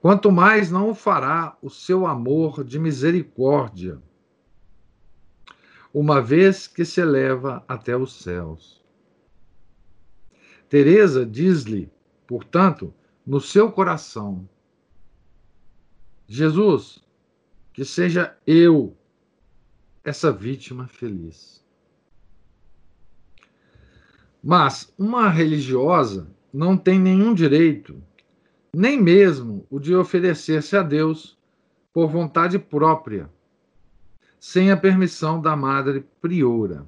quanto 0.00 0.30
mais 0.30 0.70
não 0.70 0.90
o 0.90 0.94
fará 0.94 1.58
o 1.60 1.68
seu 1.68 2.06
amor 2.06 2.62
de 2.62 2.78
misericórdia, 2.78 4.00
uma 5.92 6.22
vez 6.22 6.68
que 6.68 6.84
se 6.84 7.00
eleva 7.00 7.64
até 7.66 7.96
os 7.96 8.22
céus. 8.22 8.80
Teresa 10.68 11.26
diz-lhe, 11.26 11.90
portanto, 12.28 12.94
no 13.26 13.40
seu 13.40 13.72
coração, 13.72 14.48
Jesus, 16.30 17.02
que 17.72 17.86
seja 17.86 18.36
eu 18.46 18.94
essa 20.04 20.30
vítima 20.30 20.86
feliz. 20.86 21.64
Mas 24.44 24.92
uma 24.98 25.30
religiosa 25.30 26.30
não 26.52 26.76
tem 26.76 27.00
nenhum 27.00 27.32
direito, 27.32 28.02
nem 28.74 29.00
mesmo 29.00 29.66
o 29.70 29.80
de 29.80 29.94
oferecer-se 29.94 30.76
a 30.76 30.82
Deus 30.82 31.38
por 31.94 32.08
vontade 32.10 32.58
própria, 32.58 33.30
sem 34.38 34.70
a 34.70 34.76
permissão 34.76 35.40
da 35.40 35.56
madre 35.56 36.06
priora. 36.20 36.86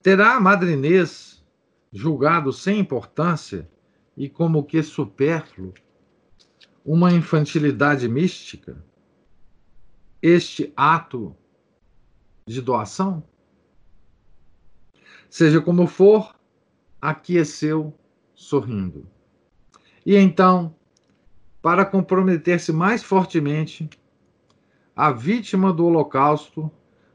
Terá 0.00 0.36
a 0.36 0.40
madre 0.40 0.74
Inês 0.74 1.44
julgado 1.92 2.52
sem 2.52 2.78
importância 2.78 3.68
e 4.16 4.28
como 4.28 4.62
que 4.62 4.80
supérfluo 4.80 5.74
uma 6.86 7.12
infantilidade 7.12 8.08
mística? 8.08 8.76
Este 10.22 10.72
ato 10.76 11.36
de 12.46 12.62
doação? 12.62 13.24
Seja 15.28 15.60
como 15.60 15.88
for, 15.88 16.36
aqueceu 17.02 17.92
sorrindo. 18.36 19.04
E 20.04 20.14
então, 20.14 20.76
para 21.60 21.84
comprometer-se 21.84 22.72
mais 22.72 23.02
fortemente, 23.02 23.90
a 24.94 25.10
vítima 25.10 25.72
do 25.72 25.86
Holocausto 25.86 26.70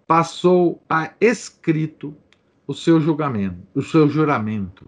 passou 0.06 0.84
a 0.90 1.14
escrito 1.22 2.14
o 2.68 2.74
seu 2.74 3.00
julgamento, 3.00 3.66
o 3.74 3.82
seu 3.82 4.10
juramento. 4.10 4.86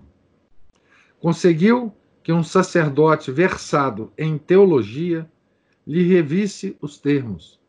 Conseguiu 1.22 1.96
que 2.24 2.32
um 2.32 2.42
sacerdote 2.42 3.32
versado 3.32 4.12
em 4.18 4.38
teologia 4.38 5.30
lhe 5.86 6.04
revisse 6.04 6.78
os 6.82 6.98
termos, 6.98 7.60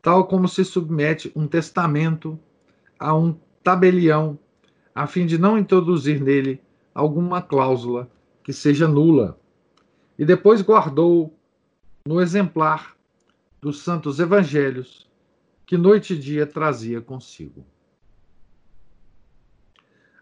tal 0.00 0.26
como 0.26 0.48
se 0.48 0.64
submete 0.64 1.30
um 1.36 1.46
testamento 1.46 2.38
a 2.98 3.14
um 3.14 3.38
tabelião, 3.62 4.38
a 4.94 5.06
fim 5.06 5.26
de 5.26 5.36
não 5.36 5.58
introduzir 5.58 6.20
nele 6.20 6.60
alguma 6.94 7.42
cláusula 7.42 8.10
que 8.42 8.52
seja 8.52 8.88
nula, 8.88 9.38
e 10.18 10.24
depois 10.24 10.62
guardou 10.62 11.36
no 12.06 12.20
exemplar 12.20 12.96
dos 13.60 13.82
santos 13.82 14.18
evangelhos 14.18 15.10
que 15.66 15.76
noite 15.76 16.14
e 16.14 16.18
dia 16.18 16.46
trazia 16.46 17.00
consigo. 17.00 17.66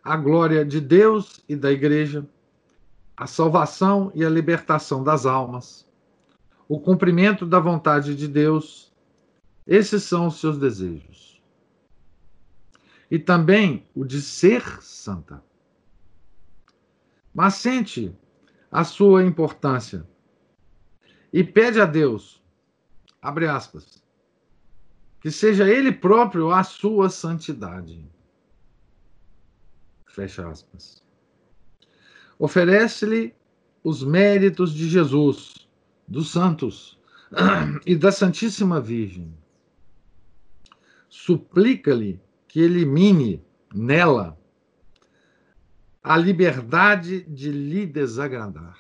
A 0.03 0.17
glória 0.17 0.65
de 0.65 0.81
Deus 0.81 1.45
e 1.49 1.55
da 1.55 1.71
Igreja 1.71 2.27
a 3.17 3.27
salvação 3.27 4.11
e 4.15 4.25
a 4.25 4.31
libertação 4.31 5.05
das 5.05 5.27
almas, 5.27 5.87
o 6.69 6.81
cumprimento 6.81 7.45
da 7.45 7.61
vontade 7.61 8.17
de 8.17 8.27
Deus, 8.27 8.93
esses 9.67 10.03
são 10.03 10.29
os 10.29 10.41
seus 10.41 10.59
desejos. 10.59 11.43
E 13.11 13.19
também 13.19 13.87
o 13.95 14.05
de 14.05 14.23
ser 14.23 14.63
santa. 14.83 15.43
Mas 17.35 17.55
sente 17.55 18.17
a 18.71 18.85
sua 18.85 19.23
importância 19.23 20.07
e 21.33 21.45
pede 21.45 21.81
a 21.81 21.87
Deus, 21.87 22.43
abre 23.21 23.47
aspas, 23.47 24.03
que 25.21 25.31
seja 25.31 25.69
Ele 25.69 25.93
próprio 25.93 26.51
a 26.51 26.65
sua 26.65 27.09
santidade. 27.09 28.05
Fecha 30.07 30.49
aspas. 30.49 31.03
Oferece-lhe 32.43 33.33
os 33.85 34.03
méritos 34.03 34.75
de 34.75 34.89
Jesus, 34.89 35.69
dos 36.09 36.33
santos 36.33 36.99
e 37.87 37.95
da 37.95 38.11
Santíssima 38.11 38.81
Virgem. 38.81 39.33
Suplica-lhe 41.09 42.21
que 42.49 42.59
elimine 42.59 43.41
nela 43.73 44.37
a 46.03 46.17
liberdade 46.17 47.23
de 47.29 47.53
lhe 47.53 47.87
desagradar. 47.87 48.77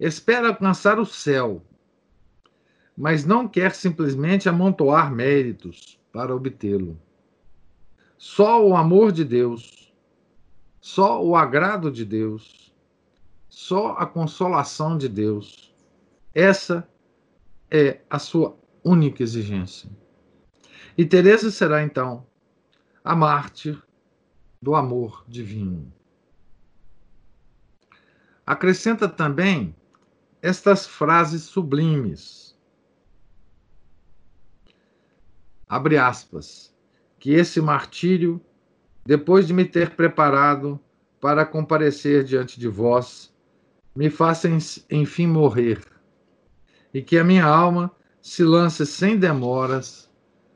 Espera 0.00 0.48
alcançar 0.48 0.98
o 0.98 1.06
céu, 1.06 1.64
mas 2.96 3.24
não 3.24 3.46
quer 3.46 3.72
simplesmente 3.72 4.48
amontoar 4.48 5.14
méritos 5.14 5.96
para 6.10 6.34
obtê-lo. 6.34 7.00
Só 8.16 8.66
o 8.66 8.74
amor 8.74 9.12
de 9.12 9.24
Deus, 9.24 9.77
só 10.88 11.22
o 11.22 11.36
agrado 11.36 11.92
de 11.92 12.02
Deus, 12.02 12.74
só 13.46 13.90
a 13.98 14.06
consolação 14.06 14.96
de 14.96 15.06
Deus. 15.06 15.70
Essa 16.34 16.88
é 17.70 18.00
a 18.08 18.18
sua 18.18 18.58
única 18.82 19.22
exigência. 19.22 19.90
E 20.96 21.04
Teresa 21.04 21.50
será 21.50 21.82
então 21.82 22.26
a 23.04 23.14
mártir 23.14 23.78
do 24.62 24.74
amor 24.74 25.26
divino. 25.28 25.92
Acrescenta 28.46 29.06
também 29.06 29.76
estas 30.40 30.86
frases 30.86 31.42
sublimes. 31.42 32.58
Abre 35.68 35.98
aspas 35.98 36.74
que 37.18 37.32
esse 37.32 37.60
martírio, 37.60 38.40
depois 39.08 39.46
de 39.46 39.54
me 39.54 39.64
ter 39.64 39.96
preparado 39.96 40.78
para 41.18 41.46
comparecer 41.46 42.24
diante 42.24 42.60
de 42.60 42.68
vós, 42.68 43.34
me 43.96 44.10
faça 44.10 44.50
enfim 44.90 45.26
morrer, 45.26 45.80
e 46.92 47.00
que 47.00 47.16
a 47.16 47.24
minha 47.24 47.46
alma 47.46 47.90
se 48.20 48.44
lance 48.44 48.84
sem 48.84 49.16
demoras 49.16 50.10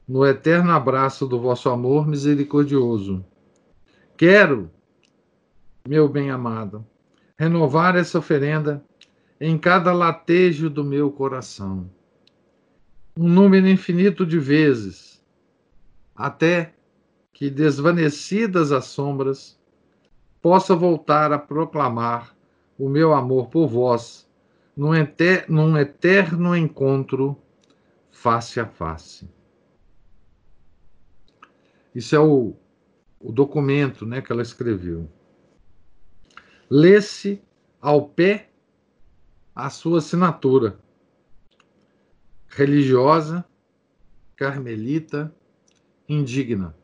no 0.07 0.27
eterno 0.27 0.71
abraço 0.71 1.27
do 1.27 1.41
vosso 1.41 1.71
amor 1.71 2.07
misericordioso. 2.07 3.25
Quero, 4.19 4.71
meu 5.88 6.07
bem-amado, 6.07 6.87
renovar 7.38 7.97
essa 7.97 8.19
oferenda 8.19 8.85
em 9.41 9.57
cada 9.57 9.95
latejo 9.95 10.69
do 10.69 10.85
meu 10.85 11.11
coração, 11.11 11.91
um 13.17 13.27
número 13.27 13.67
infinito 13.67 14.27
de 14.27 14.38
vezes, 14.38 15.25
até 16.15 16.75
que, 17.33 17.51
desvanecidas 17.51 18.73
as 18.73 18.87
sombras, 18.87 19.59
possa 20.40 20.75
voltar 20.75 21.33
a 21.33 21.38
proclamar 21.38 22.37
o 22.79 22.88
meu 22.88 23.12
amor 23.12 23.49
por 23.49 23.68
vós 23.68 24.29
num, 24.77 24.95
eter 24.95 25.49
num 25.49 25.77
eterno 25.77 26.57
encontro 26.57 27.37
face 28.11 28.59
a 28.59 28.66
face. 28.66 29.29
Isso 31.95 32.16
é 32.16 32.18
o, 32.21 32.55
o 33.21 33.31
documento 33.31 34.07
né, 34.07 34.21
que 34.21 34.33
ela 34.33 34.42
escreveu. 34.42 35.09
Lê-se 36.68 37.42
ao 37.81 38.09
pé 38.09 38.49
a 39.55 39.68
sua 39.68 39.99
assinatura 39.99 40.79
religiosa, 42.49 43.45
carmelita, 44.37 45.35
indigna. 46.09 46.75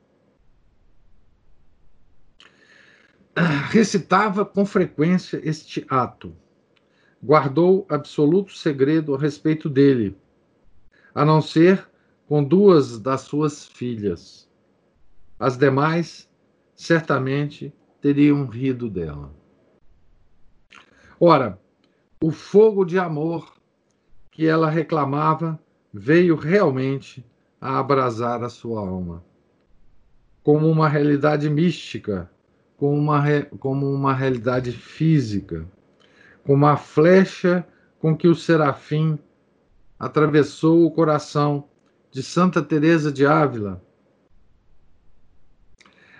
Recitava 3.70 4.44
com 4.44 4.66
frequência 4.66 5.40
este 5.42 5.84
ato. 5.88 6.34
Guardou 7.22 7.86
absoluto 7.88 8.52
segredo 8.52 9.14
a 9.14 9.18
respeito 9.18 9.68
dele, 9.68 10.16
a 11.14 11.24
não 11.24 11.42
ser 11.42 11.88
com 12.26 12.44
duas 12.44 12.98
das 12.98 13.22
suas 13.22 13.66
filhas. 13.66 14.48
As 15.38 15.56
demais, 15.56 16.28
certamente, 16.74 17.72
teriam 18.00 18.46
rido 18.46 18.88
dela. 18.88 19.32
Ora, 21.18 21.58
o 22.22 22.30
fogo 22.30 22.84
de 22.84 22.98
amor 22.98 23.54
que 24.30 24.46
ela 24.46 24.70
reclamava 24.70 25.58
veio 25.92 26.36
realmente 26.36 27.24
a 27.60 27.78
abrasar 27.78 28.42
a 28.44 28.48
sua 28.48 28.80
alma. 28.80 29.24
Como 30.42 30.68
uma 30.68 30.88
realidade 30.88 31.50
mística, 31.50 32.30
como 32.78 32.96
uma, 32.96 33.42
como 33.58 33.92
uma 33.92 34.14
realidade 34.14 34.72
física, 34.72 35.68
como 36.44 36.64
a 36.64 36.78
flecha 36.78 37.66
com 37.98 38.16
que 38.16 38.26
o 38.26 38.34
serafim 38.34 39.18
atravessou 39.98 40.86
o 40.86 40.90
coração 40.90 41.68
de 42.10 42.22
Santa 42.22 42.62
Teresa 42.62 43.12
de 43.12 43.26
Ávila. 43.26 43.82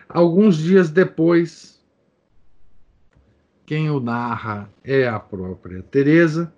Alguns 0.06 0.58
dias 0.58 0.90
depois, 0.90 1.82
quem 3.64 3.88
o 3.88 4.00
narra 4.00 4.70
é 4.84 5.08
a 5.08 5.18
própria 5.18 5.82
Teresa, 5.82 6.52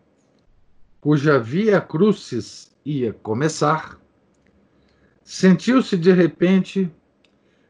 cuja 1.01 1.39
via 1.39 1.81
crucis 1.81 2.75
ia 2.85 3.13
começar, 3.13 4.01
Sentiu-se 5.31 5.97
de 5.97 6.11
repente 6.11 6.91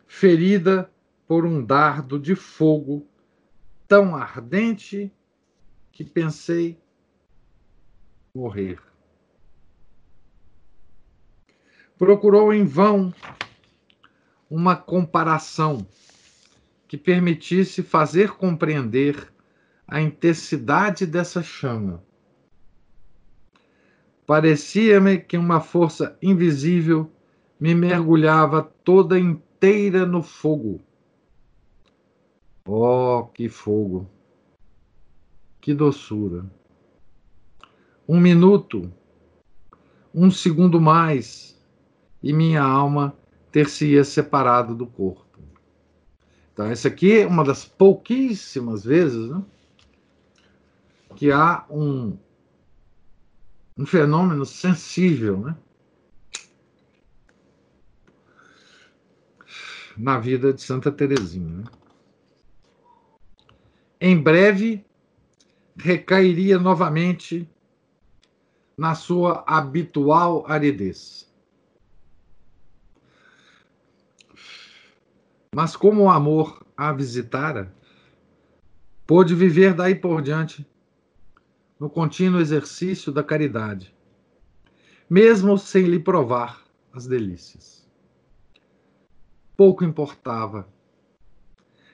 ferida 0.06 0.89
por 1.30 1.46
um 1.46 1.64
dardo 1.64 2.18
de 2.18 2.34
fogo 2.34 3.06
tão 3.86 4.16
ardente 4.16 5.14
que 5.92 6.02
pensei 6.02 6.76
morrer. 8.34 8.80
Procurou 11.96 12.52
em 12.52 12.64
vão 12.64 13.14
uma 14.50 14.74
comparação 14.74 15.86
que 16.88 16.98
permitisse 16.98 17.80
fazer 17.80 18.32
compreender 18.32 19.32
a 19.86 20.00
intensidade 20.00 21.06
dessa 21.06 21.44
chama. 21.44 22.02
Parecia-me 24.26 25.18
que 25.18 25.38
uma 25.38 25.60
força 25.60 26.18
invisível 26.20 27.08
me 27.60 27.72
mergulhava 27.72 28.64
toda 28.82 29.16
inteira 29.16 30.04
no 30.04 30.24
fogo. 30.24 30.89
Oh, 32.72 33.24
que 33.34 33.48
fogo! 33.48 34.08
Que 35.60 35.74
doçura! 35.74 36.48
Um 38.08 38.20
minuto, 38.20 38.92
um 40.14 40.30
segundo 40.30 40.80
mais, 40.80 41.60
e 42.22 42.32
minha 42.32 42.62
alma 42.62 43.18
ter-se-ia 43.50 44.04
separado 44.04 44.72
do 44.72 44.86
corpo. 44.86 45.40
Então, 46.52 46.66
essa 46.66 46.86
aqui 46.86 47.18
é 47.22 47.26
uma 47.26 47.42
das 47.42 47.64
pouquíssimas 47.64 48.84
vezes 48.84 49.28
né, 49.28 49.42
que 51.16 51.32
há 51.32 51.66
um, 51.68 52.16
um 53.76 53.84
fenômeno 53.84 54.46
sensível, 54.46 55.40
né? 55.40 55.56
na 59.96 60.20
vida 60.20 60.52
de 60.52 60.62
Santa 60.62 60.92
Teresinha. 60.92 61.56
Né? 61.56 61.79
Em 64.00 64.20
breve, 64.20 64.84
recairia 65.76 66.58
novamente 66.58 67.48
na 68.76 68.94
sua 68.94 69.44
habitual 69.46 70.44
aridez. 70.48 71.30
Mas 75.54 75.76
como 75.76 76.04
o 76.04 76.10
amor 76.10 76.64
a 76.76 76.92
visitara, 76.92 77.74
pôde 79.06 79.34
viver 79.34 79.74
daí 79.74 79.94
por 79.94 80.22
diante 80.22 80.66
no 81.78 81.90
contínuo 81.90 82.40
exercício 82.40 83.12
da 83.12 83.22
caridade, 83.22 83.94
mesmo 85.08 85.58
sem 85.58 85.84
lhe 85.84 85.98
provar 85.98 86.64
as 86.92 87.06
delícias 87.06 87.80
pouco 89.60 89.84
importava. 89.84 90.66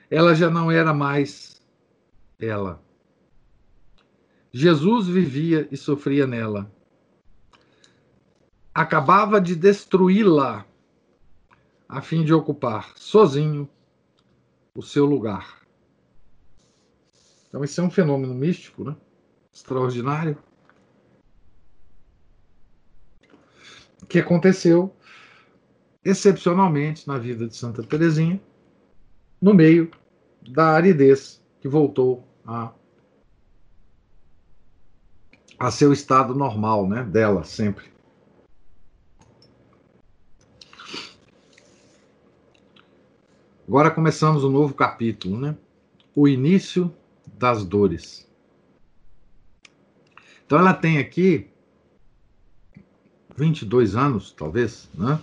Ela 0.09 0.33
já 0.33 0.49
não 0.49 0.71
era 0.71 0.93
mais 0.93 1.56
ela. 2.39 2.83
Jesus 4.51 5.07
vivia 5.07 5.67
e 5.71 5.77
sofria 5.77 6.25
nela. 6.25 6.71
Acabava 8.73 9.41
de 9.41 9.55
destruí-la 9.55 10.65
a 11.87 12.01
fim 12.01 12.23
de 12.23 12.33
ocupar 12.33 12.93
sozinho 12.95 13.69
o 14.75 14.81
seu 14.81 15.05
lugar. 15.05 15.61
Então, 17.47 17.63
esse 17.63 17.79
é 17.79 17.83
um 17.83 17.89
fenômeno 17.89 18.35
místico, 18.35 18.83
né? 18.83 18.95
extraordinário, 19.53 20.37
que 24.07 24.19
aconteceu 24.19 24.95
excepcionalmente 26.03 27.07
na 27.07 27.17
vida 27.17 27.47
de 27.47 27.55
Santa 27.55 27.83
Teresinha, 27.83 28.41
no 29.41 29.53
meio 29.53 29.89
da 30.41 30.69
aridez 30.69 31.43
que 31.59 31.67
voltou 31.67 32.26
a, 32.47 32.71
a 35.59 35.69
seu 35.69 35.91
estado 35.91 36.33
normal, 36.33 36.87
né? 36.87 37.03
Dela, 37.03 37.43
sempre. 37.43 37.91
Agora 43.67 43.91
começamos 43.91 44.45
um 44.45 44.49
novo 44.49 44.73
capítulo, 44.73 45.37
né? 45.37 45.57
O 46.15 46.25
início 46.25 46.95
das 47.37 47.65
dores. 47.65 48.25
Então 50.45 50.57
ela 50.57 50.73
tem 50.73 50.99
aqui 50.99 51.49
22 53.35 53.97
anos, 53.97 54.31
talvez, 54.31 54.89
né? 54.93 55.19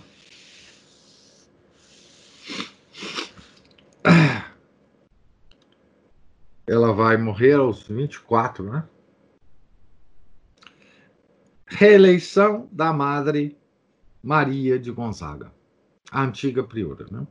Ela 6.67 6.91
vai 6.91 7.17
morrer 7.17 7.53
aos 7.53 7.87
24, 7.87 8.63
né? 8.63 8.83
Reeleição 11.67 12.67
da 12.71 12.91
Madre 12.91 13.57
Maria 14.21 14.79
de 14.79 14.91
Gonzaga, 14.91 15.51
a 16.11 16.23
antiga 16.23 16.63
priora, 16.63 17.05
né? 17.11 17.27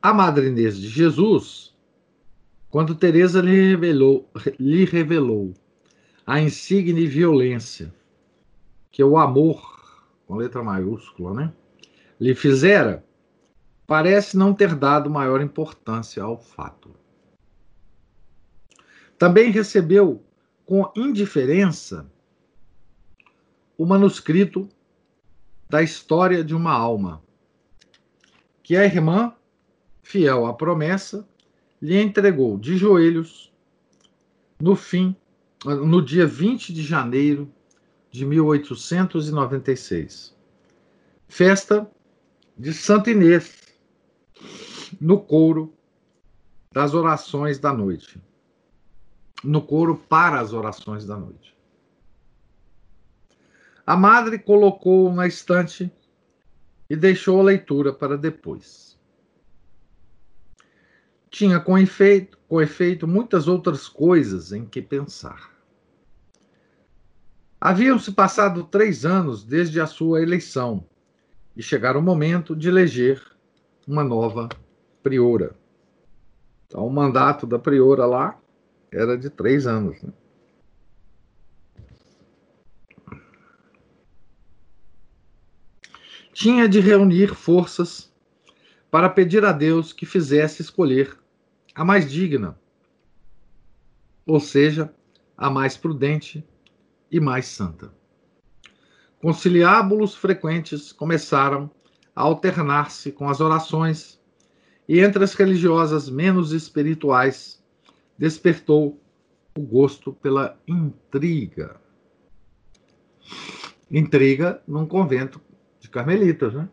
A 0.00 0.14
Madre 0.14 0.48
Inês 0.48 0.78
de 0.78 0.88
Jesus, 0.88 1.76
quando 2.70 2.94
Teresa 2.94 3.40
lhe 3.40 3.70
revelou, 3.70 4.30
lhe 4.58 4.84
revelou 4.84 5.52
a 6.26 6.40
insígne 6.40 7.06
violência 7.06 7.94
que 8.90 9.04
o 9.04 9.18
amor, 9.18 10.06
com 10.26 10.36
letra 10.36 10.62
maiúscula, 10.62 11.34
né, 11.34 11.52
lhe 12.18 12.34
fizera, 12.34 13.04
parece 13.86 14.36
não 14.36 14.54
ter 14.54 14.74
dado 14.74 15.10
maior 15.10 15.40
importância 15.42 16.22
ao 16.22 16.38
fato. 16.38 16.90
Também 19.18 19.50
recebeu 19.50 20.22
com 20.64 20.92
indiferença 20.94 22.08
o 23.78 23.86
manuscrito 23.86 24.68
da 25.68 25.82
história 25.82 26.44
de 26.44 26.54
uma 26.54 26.72
alma, 26.72 27.22
que 28.62 28.76
a 28.76 28.84
irmã, 28.84 29.32
fiel 30.02 30.46
à 30.46 30.54
promessa, 30.54 31.26
lhe 31.80 32.00
entregou 32.00 32.58
de 32.58 32.76
joelhos 32.76 33.52
no 34.60 34.74
fim, 34.74 35.14
no 35.64 36.02
dia 36.02 36.26
20 36.26 36.72
de 36.72 36.82
janeiro 36.82 37.48
de 38.10 38.24
1896. 38.24 40.34
Festa 41.28 41.88
de 42.56 42.72
Santa 42.72 43.10
Inês, 43.10 43.76
no 45.00 45.20
coro 45.20 45.74
das 46.72 46.94
orações 46.94 47.58
da 47.58 47.72
noite. 47.72 48.20
No 49.44 49.62
coro 49.62 49.96
para 49.96 50.40
as 50.40 50.52
orações 50.52 51.06
da 51.06 51.16
noite. 51.16 51.56
A 53.86 53.96
madre 53.96 54.38
colocou 54.38 55.12
na 55.12 55.26
estante 55.26 55.92
e 56.90 56.96
deixou 56.96 57.40
a 57.40 57.44
leitura 57.44 57.92
para 57.92 58.16
depois. 58.16 58.98
Tinha 61.30 61.60
com 61.60 61.78
efeito, 61.78 62.38
com 62.48 62.60
efeito 62.60 63.06
muitas 63.06 63.46
outras 63.46 63.88
coisas 63.88 64.52
em 64.52 64.64
que 64.64 64.80
pensar. 64.80 65.50
Haviam-se 67.60 68.12
passado 68.12 68.64
três 68.64 69.04
anos 69.04 69.44
desde 69.44 69.80
a 69.80 69.86
sua 69.86 70.22
eleição 70.22 70.84
e 71.56 71.62
chegara 71.62 71.98
o 71.98 72.02
momento 72.02 72.54
de 72.54 72.68
eleger 72.68 73.22
uma 73.86 74.02
nova 74.02 74.48
priora. 75.02 75.56
Então, 76.66 76.86
o 76.86 76.90
mandato 76.90 77.46
da 77.46 77.58
priora 77.58 78.04
lá 78.04 78.38
era 78.96 79.16
de 79.16 79.28
três 79.28 79.66
anos. 79.66 80.02
Né? 80.02 80.12
Tinha 86.32 86.68
de 86.68 86.80
reunir 86.80 87.34
forças 87.34 88.12
para 88.90 89.10
pedir 89.10 89.44
a 89.44 89.52
Deus 89.52 89.92
que 89.92 90.06
fizesse 90.06 90.62
escolher 90.62 91.16
a 91.74 91.84
mais 91.84 92.10
digna, 92.10 92.58
ou 94.26 94.40
seja, 94.40 94.92
a 95.36 95.50
mais 95.50 95.76
prudente 95.76 96.46
e 97.10 97.20
mais 97.20 97.46
santa. 97.46 97.92
Conciliábulos 99.20 100.14
frequentes 100.14 100.92
começaram 100.92 101.70
a 102.14 102.22
alternar-se 102.22 103.12
com 103.12 103.28
as 103.28 103.40
orações, 103.40 104.18
e 104.88 105.00
entre 105.00 105.22
as 105.22 105.34
religiosas 105.34 106.08
menos 106.08 106.52
espirituais 106.52 107.62
despertou 108.18 109.00
o 109.56 109.62
gosto 109.62 110.12
pela 110.12 110.58
intriga. 110.66 111.80
Intriga 113.90 114.62
num 114.66 114.86
convento 114.86 115.40
de 115.80 115.88
carmelitas, 115.88 116.54
né? 116.54 116.68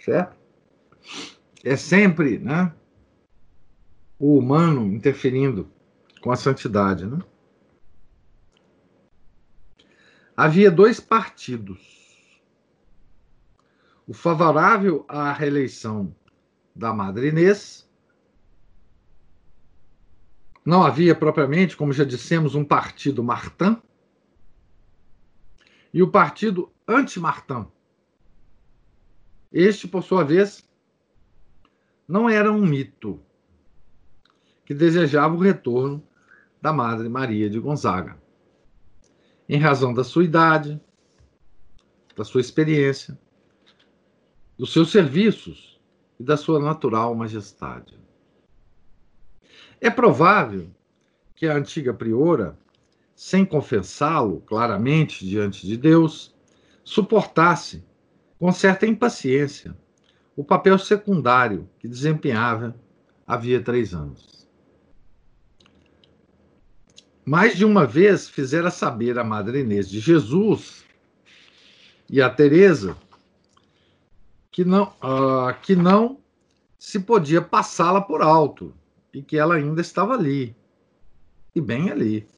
Certo? 0.00 0.36
É 1.64 1.76
sempre, 1.76 2.38
né? 2.38 2.72
O 4.18 4.38
humano 4.38 4.86
interferindo 4.86 5.68
com 6.20 6.30
a 6.30 6.36
santidade, 6.36 7.06
né? 7.06 7.18
havia 10.38 10.70
dois 10.70 11.00
partidos. 11.00 11.80
O 14.06 14.14
favorável 14.14 15.04
à 15.08 15.32
reeleição 15.32 16.14
da 16.72 16.94
Madre 16.94 17.30
Inês. 17.30 17.87
Não 20.68 20.82
havia 20.82 21.14
propriamente, 21.14 21.74
como 21.74 21.94
já 21.94 22.04
dissemos, 22.04 22.54
um 22.54 22.62
partido 22.62 23.24
Martã. 23.24 23.80
E 25.94 26.02
o 26.02 26.10
partido 26.10 26.70
anti-Martã. 26.86 27.66
Este, 29.50 29.88
por 29.88 30.02
sua 30.02 30.22
vez, 30.24 30.68
não 32.06 32.28
era 32.28 32.52
um 32.52 32.66
mito 32.66 33.18
que 34.66 34.74
desejava 34.74 35.34
o 35.34 35.38
retorno 35.38 36.06
da 36.60 36.70
Madre 36.70 37.08
Maria 37.08 37.48
de 37.48 37.58
Gonzaga 37.58 38.20
em 39.48 39.58
razão 39.58 39.94
da 39.94 40.04
sua 40.04 40.24
idade, 40.24 40.78
da 42.14 42.24
sua 42.24 42.42
experiência, 42.42 43.18
dos 44.58 44.70
seus 44.70 44.90
serviços 44.90 45.80
e 46.20 46.22
da 46.22 46.36
sua 46.36 46.60
natural 46.60 47.14
majestade. 47.14 48.07
É 49.80 49.88
provável 49.88 50.70
que 51.36 51.46
a 51.46 51.54
antiga 51.54 51.94
priora, 51.94 52.58
sem 53.14 53.44
confessá-lo 53.44 54.40
claramente 54.40 55.24
diante 55.26 55.66
de 55.66 55.76
Deus, 55.76 56.34
suportasse, 56.82 57.84
com 58.38 58.50
certa 58.50 58.86
impaciência, 58.86 59.76
o 60.36 60.42
papel 60.44 60.78
secundário 60.78 61.68
que 61.78 61.86
desempenhava 61.86 62.74
havia 63.26 63.60
três 63.60 63.94
anos. 63.94 64.48
Mais 67.24 67.56
de 67.56 67.64
uma 67.64 67.86
vez 67.86 68.28
fizera 68.28 68.70
saber 68.70 69.18
a 69.18 69.24
Madre 69.24 69.60
Inês 69.60 69.88
de 69.88 70.00
Jesus 70.00 70.84
e 72.08 72.22
a 72.22 72.30
Teresa 72.30 72.96
que 74.50 74.64
não, 74.64 74.84
uh, 74.84 75.54
que 75.62 75.76
não 75.76 76.18
se 76.78 76.98
podia 76.98 77.42
passá-la 77.42 78.00
por 78.00 78.22
alto 78.22 78.74
e 79.12 79.22
que 79.22 79.36
ela 79.36 79.54
ainda 79.54 79.80
estava 79.80 80.14
ali 80.14 80.56
e 81.54 81.60
bem 81.60 81.90
ali. 81.90 82.28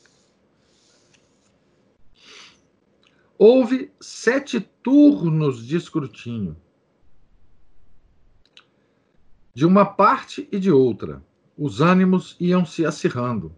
Houve 3.38 3.90
sete 4.00 4.61
turnos 4.61 5.66
de 5.66 5.76
escrutínio, 5.76 6.57
de 9.55 9.64
uma 9.64 9.84
parte 9.84 10.49
e 10.53 10.59
de 10.59 10.70
outra. 10.70 11.22
Os 11.57 11.80
ânimos 11.80 12.36
iam 12.40 12.64
se 12.64 12.86
acirrando 12.86 13.55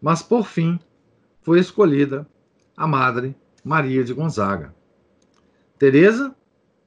mas 0.00 0.22
por 0.22 0.46
fim 0.46 0.78
foi 1.42 1.58
escolhida 1.58 2.26
a 2.76 2.86
Madre 2.86 3.36
Maria 3.62 4.02
de 4.02 4.14
Gonzaga. 4.14 4.74
Teresa 5.78 6.34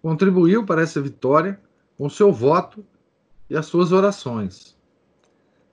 contribuiu 0.02 0.66
para 0.66 0.82
essa 0.82 1.00
vitória 1.00 1.62
com 1.98 2.10
seu 2.10 2.32
voto 2.32 2.84
e 3.50 3.56
as 3.56 3.68
suas 3.68 3.92
orações. 3.92 4.73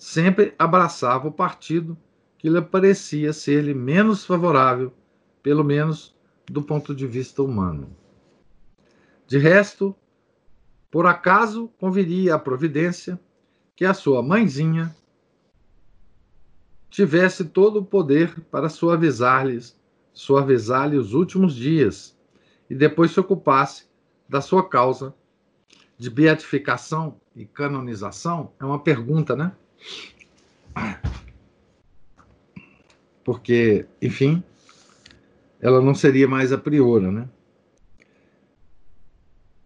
Sempre 0.01 0.55
abraçava 0.59 1.29
o 1.29 1.33
partido 1.33 1.95
que 2.39 2.49
lhe 2.49 2.63
parecia 2.63 3.35
ser-lhe 3.35 3.75
menos 3.75 4.25
favorável, 4.25 4.95
pelo 5.43 5.63
menos 5.63 6.17
do 6.47 6.63
ponto 6.63 6.95
de 6.95 7.07
vista 7.07 7.43
humano. 7.43 7.95
De 9.27 9.37
resto, 9.37 9.95
por 10.91 11.05
acaso 11.05 11.69
conviria 11.79 12.35
a 12.35 12.39
providência 12.39 13.21
que 13.77 13.85
a 13.85 13.93
sua 13.93 14.23
mãezinha 14.23 14.97
tivesse 16.89 17.45
todo 17.45 17.81
o 17.81 17.85
poder 17.85 18.41
para 18.51 18.71
suavizar-lhes 18.71 19.79
suavizar-lhe 20.15 20.97
os 20.97 21.13
últimos 21.13 21.55
dias 21.55 22.19
e 22.71 22.75
depois 22.75 23.11
se 23.11 23.21
ocupasse 23.21 23.85
da 24.27 24.41
sua 24.41 24.67
causa 24.67 25.15
de 25.99 26.09
beatificação 26.09 27.21
e 27.37 27.45
canonização? 27.45 28.55
É 28.59 28.65
uma 28.65 28.83
pergunta, 28.83 29.37
né? 29.37 29.55
Porque, 33.25 33.87
enfim, 34.01 34.43
ela 35.61 35.81
não 35.81 35.95
seria 35.95 36.27
mais 36.27 36.53
a 36.53 36.59
priora, 36.59 37.13
né? 37.13 37.29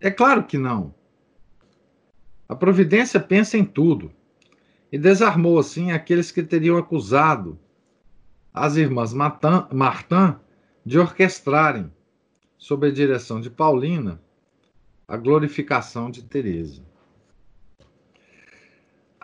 É 0.01 0.11
claro 0.11 0.45
que 0.45 0.59
não. 0.59 0.95
A 2.49 2.55
providência 2.55 3.19
pensa 3.19 3.57
em 3.57 3.65
tudo 3.65 4.12
e 4.93 4.99
desarmou 4.99 5.59
assim 5.59 5.93
aqueles 5.93 6.31
que 6.31 6.43
teriam 6.43 6.77
acusado 6.77 7.59
as 8.53 8.77
irmãs 8.77 9.12
Martin 9.12 10.37
de 10.85 10.99
orquestrarem, 10.99 11.91
sob 12.59 12.87
a 12.87 12.93
direção 12.93 13.41
de 13.41 13.51
Paulina, 13.51 14.21
a 15.09 15.17
glorificação 15.17 16.11
de 16.11 16.23
Teresa. 16.23 16.83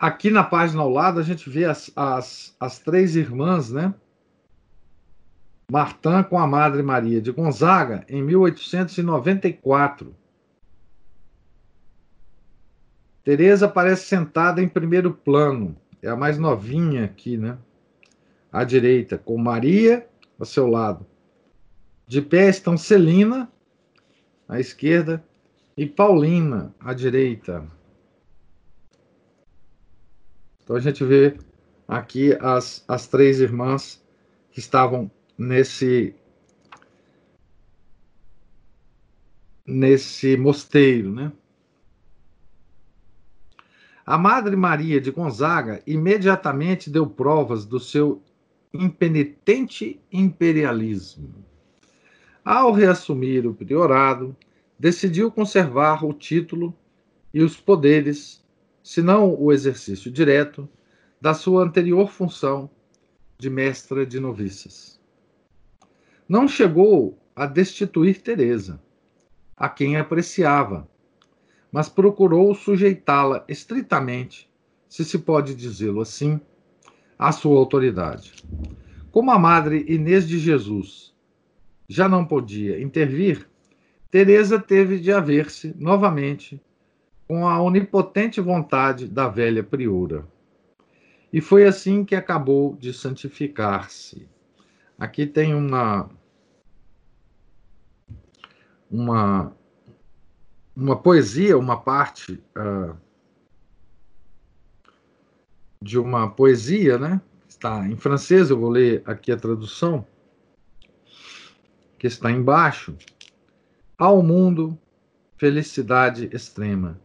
Aqui 0.01 0.31
na 0.31 0.43
página 0.43 0.81
ao 0.81 0.89
lado 0.89 1.19
a 1.19 1.23
gente 1.23 1.47
vê 1.47 1.65
as, 1.65 1.91
as, 1.95 2.55
as 2.59 2.79
três 2.79 3.15
irmãs, 3.15 3.71
né? 3.71 3.93
Martin 5.71 6.23
com 6.27 6.39
a 6.39 6.47
Madre 6.47 6.81
Maria 6.81 7.21
de 7.21 7.31
Gonzaga 7.31 8.03
em 8.09 8.23
1894. 8.23 10.15
Teresa 13.23 13.67
aparece 13.67 14.07
sentada 14.07 14.59
em 14.59 14.67
primeiro 14.67 15.13
plano, 15.13 15.77
é 16.01 16.09
a 16.09 16.15
mais 16.15 16.39
novinha 16.39 17.05
aqui, 17.05 17.37
né? 17.37 17.59
À 18.51 18.63
direita, 18.63 19.19
com 19.19 19.37
Maria 19.37 20.07
ao 20.39 20.47
seu 20.47 20.65
lado. 20.65 21.05
De 22.07 22.23
pé 22.23 22.49
estão 22.49 22.75
Celina, 22.75 23.51
à 24.49 24.59
esquerda, 24.59 25.23
e 25.77 25.85
Paulina, 25.85 26.73
à 26.79 26.91
direita. 26.91 27.63
Então 30.63 30.75
a 30.75 30.79
gente 30.79 31.03
vê 31.03 31.37
aqui 31.87 32.37
as, 32.39 32.83
as 32.87 33.07
três 33.07 33.39
irmãs 33.39 34.03
que 34.51 34.59
estavam 34.59 35.09
nesse 35.37 36.15
nesse 39.65 40.35
mosteiro, 40.35 41.11
né? 41.11 41.31
A 44.05 44.17
Madre 44.17 44.55
Maria 44.55 44.99
de 44.99 45.11
Gonzaga 45.11 45.81
imediatamente 45.85 46.89
deu 46.89 47.07
provas 47.07 47.65
do 47.65 47.79
seu 47.79 48.21
impenitente 48.73 50.01
imperialismo. 50.11 51.45
Ao 52.43 52.71
reassumir 52.71 53.45
o 53.45 53.53
priorado, 53.53 54.35
decidiu 54.77 55.31
conservar 55.31 56.03
o 56.03 56.11
título 56.11 56.75
e 57.33 57.41
os 57.41 57.55
poderes, 57.55 58.40
se 58.83 59.01
não 59.01 59.39
o 59.39 59.51
exercício 59.51 60.11
direto, 60.11 60.67
da 61.19 61.33
sua 61.33 61.63
anterior 61.63 62.09
função 62.09 62.69
de 63.37 63.49
mestra 63.49 64.05
de 64.05 64.19
noviças. 64.19 64.99
Não 66.27 66.47
chegou 66.47 67.17
a 67.35 67.45
destituir 67.45 68.21
Teresa, 68.21 68.81
a 69.55 69.69
quem 69.69 69.97
apreciava, 69.97 70.89
mas 71.71 71.87
procurou 71.87 72.53
sujeitá-la 72.55 73.45
estritamente, 73.47 74.49
se 74.89 75.05
se 75.05 75.19
pode 75.19 75.55
dizê-lo 75.55 76.01
assim, 76.01 76.39
à 77.17 77.31
sua 77.31 77.57
autoridade. 77.57 78.33
Como 79.11 79.29
a 79.31 79.37
madre 79.37 79.85
Inês 79.87 80.27
de 80.27 80.39
Jesus 80.39 81.13
já 81.87 82.09
não 82.09 82.25
podia 82.25 82.81
intervir, 82.81 83.47
Teresa 84.09 84.59
teve 84.59 84.99
de 84.99 85.11
haver-se 85.11 85.75
novamente 85.77 86.61
com 87.31 87.47
a 87.47 87.61
onipotente 87.61 88.41
vontade 88.41 89.07
da 89.07 89.29
velha 89.29 89.63
priora. 89.63 90.27
E 91.31 91.39
foi 91.39 91.65
assim 91.65 92.03
que 92.03 92.13
acabou 92.13 92.75
de 92.75 92.93
santificar-se. 92.93 94.27
Aqui 94.99 95.25
tem 95.25 95.55
uma 95.55 96.09
uma 98.91 99.55
uma 100.75 101.01
poesia, 101.01 101.57
uma 101.57 101.79
parte 101.79 102.33
uh, 102.33 102.97
de 105.81 105.97
uma 105.97 106.29
poesia, 106.29 106.97
né? 106.97 107.21
Está 107.47 107.87
em 107.87 107.95
francês, 107.95 108.49
eu 108.49 108.59
vou 108.59 108.69
ler 108.69 109.03
aqui 109.05 109.31
a 109.31 109.37
tradução, 109.37 110.05
que 111.97 112.07
está 112.07 112.29
embaixo. 112.29 112.93
Ao 113.97 114.21
mundo, 114.21 114.77
felicidade 115.37 116.29
extrema, 116.33 116.99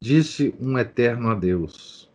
disse 0.00 0.54
um 0.58 0.78
eterno 0.78 1.28
adeus. 1.28 2.10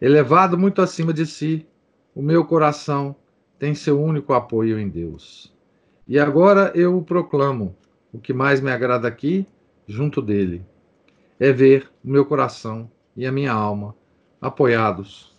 Elevado 0.00 0.56
muito 0.56 0.80
acima 0.80 1.12
de 1.12 1.26
si, 1.26 1.66
o 2.14 2.22
meu 2.22 2.44
coração 2.44 3.14
tem 3.58 3.74
seu 3.74 4.00
único 4.00 4.32
apoio 4.32 4.78
em 4.78 4.88
Deus. 4.88 5.52
E 6.06 6.18
agora 6.18 6.72
eu 6.74 6.96
o 6.96 7.02
proclamo. 7.02 7.76
O 8.12 8.18
que 8.18 8.32
mais 8.32 8.60
me 8.60 8.70
agrada 8.70 9.08
aqui 9.08 9.46
junto 9.86 10.20
dele. 10.20 10.64
É 11.40 11.50
ver 11.50 11.90
o 12.04 12.10
meu 12.10 12.24
coração 12.24 12.90
e 13.16 13.26
a 13.26 13.32
minha 13.32 13.52
alma 13.52 13.94
apoiados, 14.40 15.32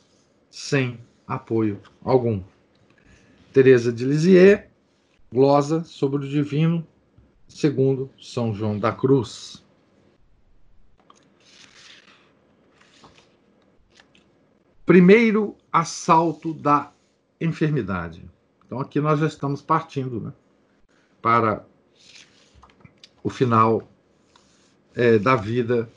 sem 0.49 0.99
apoio 1.28 1.80
algum. 2.03 2.41
Teresa 3.51 3.91
de 3.91 4.05
Lisieux, 4.05 4.64
glosa 5.32 5.84
sobre 5.84 6.26
o 6.26 6.30
divino, 6.30 6.86
segundo 7.47 8.09
São 8.20 8.53
João 8.53 8.80
da 8.80 8.91
Cruz. 8.91 9.62
Primeiro 14.86 15.56
assalto 15.72 16.54
da 16.54 16.92
enfermidade. 17.40 18.30
Então 18.66 18.80
aqui 18.80 19.00
nós 19.00 19.20
já 19.20 19.28
estamos 19.28 19.62
partindo 19.62 20.20
né, 20.20 20.34
para 21.22 21.66
o 23.24 23.30
final 23.30 23.88
é, 24.94 25.18
da 25.18 25.36
vida 25.36 25.90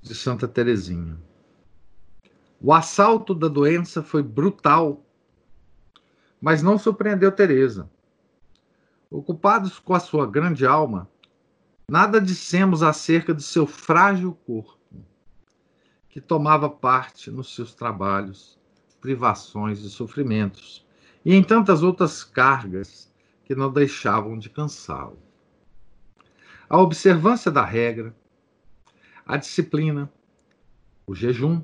de 0.00 0.14
Santa 0.14 0.46
Teresinha. 0.46 1.18
O 2.60 2.72
assalto 2.72 3.34
da 3.34 3.48
doença 3.48 4.02
foi 4.02 4.22
brutal, 4.22 5.04
mas 6.40 6.62
não 6.62 6.78
surpreendeu 6.78 7.32
Teresa. 7.32 7.90
Ocupados 9.10 9.78
com 9.78 9.94
a 9.94 10.00
sua 10.00 10.26
grande 10.26 10.64
alma, 10.64 11.08
nada 11.88 12.20
dissemos 12.20 12.82
acerca 12.82 13.34
de 13.34 13.42
seu 13.42 13.66
frágil 13.66 14.38
corpo, 14.46 14.78
que 16.10 16.20
tomava 16.20 16.68
parte 16.68 17.30
nos 17.30 17.54
seus 17.54 17.72
trabalhos, 17.72 18.58
privações 19.00 19.80
e 19.80 19.88
sofrimentos, 19.88 20.84
e 21.24 21.34
em 21.34 21.42
tantas 21.42 21.82
outras 21.82 22.24
cargas 22.24 23.10
que 23.44 23.54
não 23.54 23.72
deixavam 23.72 24.38
de 24.38 24.50
cansá-lo. 24.50 25.18
A 26.68 26.78
observância 26.78 27.50
da 27.50 27.64
regra, 27.64 28.14
a 29.24 29.36
disciplina, 29.36 30.12
o 31.06 31.14
jejum, 31.14 31.62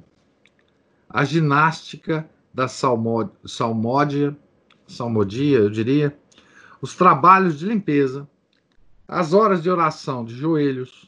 a 1.09 1.25
ginástica 1.25 2.29
da 2.55 2.69
salmódia, 2.69 4.37
salmodia, 4.87 5.59
eu 5.59 5.71
diria, 5.71 6.17
os 6.81 6.95
trabalhos 6.95 7.59
de 7.59 7.67
limpeza, 7.67 8.29
as 9.09 9.33
horas 9.33 9.63
de 9.63 9.71
oração 9.71 10.25
de 10.25 10.35
joelhos, 10.35 11.06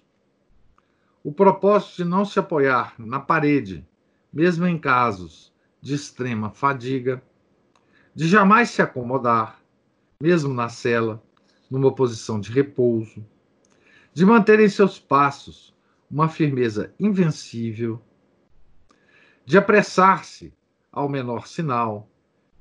o 1.29 1.33
propósito 1.33 1.97
de 1.97 2.05
não 2.07 2.24
se 2.24 2.39
apoiar 2.39 2.95
na 2.99 3.20
parede, 3.20 3.87
mesmo 4.33 4.66
em 4.66 4.79
casos 4.79 5.53
de 5.79 5.95
extrema 5.95 6.49
fadiga, 6.49 7.22
de 8.14 8.26
jamais 8.26 8.70
se 8.70 8.81
acomodar, 8.81 9.61
mesmo 10.18 10.55
na 10.55 10.70
cela, 10.70 11.22
numa 11.70 11.95
posição 11.95 12.41
de 12.41 12.51
repouso, 12.51 13.22
de 14.14 14.24
manter 14.24 14.59
em 14.59 14.70
seus 14.70 14.99
passos 14.99 15.76
uma 16.11 16.31
firmeza 16.31 16.95
invencível, 16.99 18.01
de 19.45 19.59
apressar-se 19.59 20.51
ao 20.91 21.11
menor 21.11 21.47
sinal, 21.47 22.09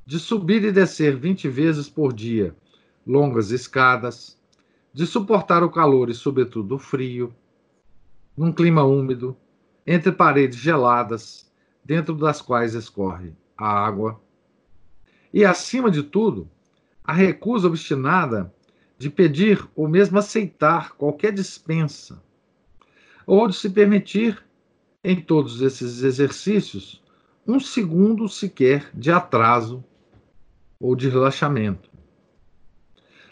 de 0.06 0.20
subir 0.20 0.62
e 0.66 0.74
descer 0.74 1.16
vinte 1.16 1.48
vezes 1.48 1.90
por 1.90 2.12
dia 2.12 2.54
longas 3.06 3.50
escadas, 3.52 4.38
de 4.94 5.08
suportar 5.08 5.64
o 5.64 5.72
calor 5.72 6.10
e, 6.10 6.14
sobretudo, 6.14 6.76
o 6.76 6.80
frio, 6.80 7.34
num 8.38 8.52
clima 8.52 8.84
úmido, 8.84 9.36
entre 9.86 10.12
paredes 10.12 10.60
geladas, 10.60 11.52
dentro 11.84 12.14
das 12.14 12.42
quais 12.42 12.76
escorre 12.76 13.34
a 13.58 13.68
água. 13.68 14.22
E, 15.34 15.44
acima 15.44 15.90
de 15.90 16.04
tudo, 16.04 16.48
a 17.04 17.14
recusa 17.14 17.68
obstinada 17.68 18.54
de 18.98 19.10
pedir 19.10 19.68
ou 19.76 19.88
mesmo 19.88 20.20
aceitar 20.20 20.92
qualquer 20.92 21.34
dispensa, 21.34 22.22
ou 23.26 23.48
de 23.48 23.56
se 23.56 23.70
permitir, 23.70 24.46
em 25.04 25.20
todos 25.20 25.62
esses 25.62 26.04
exercícios, 26.04 27.02
um 27.48 27.60
segundo 27.60 28.28
sequer 28.28 28.90
de 28.94 29.12
atraso 29.12 29.84
ou 30.80 30.96
de 30.96 31.08
relaxamento. 31.08 31.90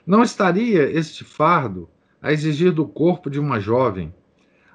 Não 0.06 0.24
estaria 0.24 0.89
este 0.89 1.24
fardo 1.24 1.89
a 2.22 2.32
exigir 2.32 2.72
do 2.72 2.88
corpo 2.88 3.30
de 3.30 3.39
uma 3.39 3.60
jovem 3.60 4.14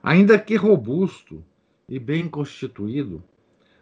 ainda 0.02 0.38
que 0.38 0.56
robusto 0.56 1.44
e 1.88 1.98
bem 1.98 2.28
constituído, 2.28 3.22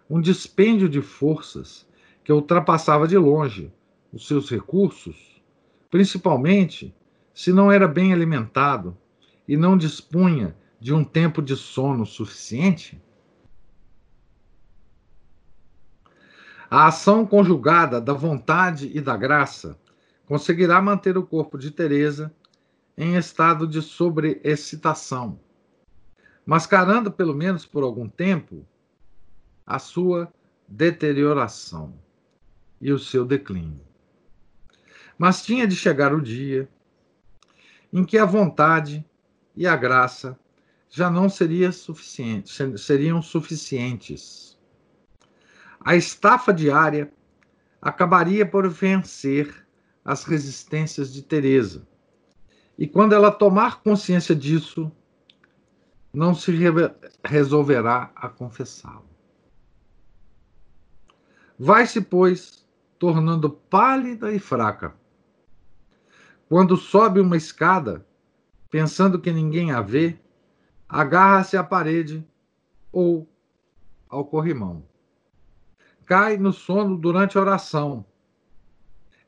um 0.08 0.20
dispêndio 0.20 0.88
de 0.88 1.02
forças 1.02 1.86
que 2.24 2.32
ultrapassava 2.32 3.06
de 3.06 3.16
longe 3.16 3.72
os 4.12 4.26
seus 4.26 4.50
recursos, 4.50 5.42
principalmente 5.90 6.94
se 7.34 7.52
não 7.52 7.70
era 7.70 7.86
bem 7.86 8.12
alimentado 8.12 8.96
e 9.46 9.56
não 9.56 9.76
dispunha 9.76 10.56
de 10.80 10.92
um 10.92 11.04
tempo 11.04 11.40
de 11.42 11.56
sono 11.56 12.04
suficiente? 12.04 13.00
A 16.70 16.86
ação 16.86 17.24
conjugada 17.24 18.00
da 18.00 18.12
vontade 18.12 18.90
e 18.94 19.00
da 19.00 19.16
graça 19.16 19.78
conseguirá 20.26 20.82
manter 20.82 21.16
o 21.16 21.26
corpo 21.26 21.56
de 21.56 21.70
Teresa 21.70 22.34
em 22.96 23.16
estado 23.16 23.66
de 23.66 23.80
sobreexcitação, 23.80 25.40
mascarando 26.48 27.12
pelo 27.12 27.34
menos 27.34 27.66
por 27.66 27.82
algum 27.82 28.08
tempo 28.08 28.66
a 29.66 29.78
sua 29.78 30.32
deterioração 30.66 31.92
e 32.80 32.90
o 32.90 32.98
seu 32.98 33.26
declínio. 33.26 33.82
Mas 35.18 35.42
tinha 35.42 35.66
de 35.66 35.76
chegar 35.76 36.14
o 36.14 36.22
dia 36.22 36.66
em 37.92 38.02
que 38.02 38.16
a 38.16 38.24
vontade 38.24 39.04
e 39.54 39.66
a 39.66 39.76
graça 39.76 40.40
já 40.88 41.10
não 41.10 41.28
seria 41.28 41.70
suficiente, 41.70 42.50
seriam 42.78 43.20
suficientes. 43.20 44.58
A 45.78 45.96
estafa 45.96 46.50
diária 46.50 47.12
acabaria 47.78 48.46
por 48.46 48.66
vencer 48.70 49.66
as 50.02 50.24
resistências 50.24 51.12
de 51.12 51.20
Teresa. 51.20 51.86
E 52.78 52.86
quando 52.86 53.12
ela 53.12 53.30
tomar 53.30 53.82
consciência 53.82 54.34
disso, 54.34 54.90
não 56.18 56.34
se 56.34 56.52
resolverá 57.24 58.10
a 58.16 58.28
confessá-lo. 58.28 59.08
Vai-se, 61.56 62.00
pois, 62.00 62.66
tornando 62.98 63.48
pálida 63.48 64.32
e 64.32 64.40
fraca. 64.40 64.96
Quando 66.48 66.76
sobe 66.76 67.20
uma 67.20 67.36
escada, 67.36 68.04
pensando 68.68 69.20
que 69.20 69.30
ninguém 69.30 69.70
a 69.70 69.80
vê, 69.80 70.18
agarra-se 70.88 71.56
à 71.56 71.62
parede 71.62 72.26
ou 72.90 73.32
ao 74.08 74.24
corrimão. 74.24 74.84
Cai 76.04 76.36
no 76.36 76.52
sono 76.52 76.98
durante 76.98 77.38
a 77.38 77.42
oração. 77.42 78.04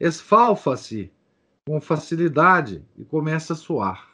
Esfalfa-se 0.00 1.12
com 1.64 1.80
facilidade 1.80 2.84
e 2.98 3.04
começa 3.04 3.52
a 3.52 3.56
suar. 3.56 4.09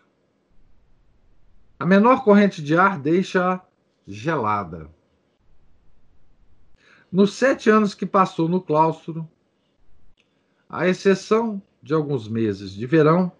A 1.78 1.84
menor 1.84 2.24
corrente 2.24 2.62
de 2.62 2.74
ar 2.74 2.98
deixa-a 2.98 3.60
gelada. 4.06 4.90
Nos 7.12 7.34
sete 7.34 7.68
anos 7.68 7.94
que 7.94 8.06
passou 8.06 8.48
no 8.48 8.62
claustro, 8.62 9.28
à 10.68 10.88
exceção 10.88 11.62
de 11.82 11.92
alguns 11.92 12.28
meses 12.28 12.72
de 12.72 12.86
verão, 12.86 13.30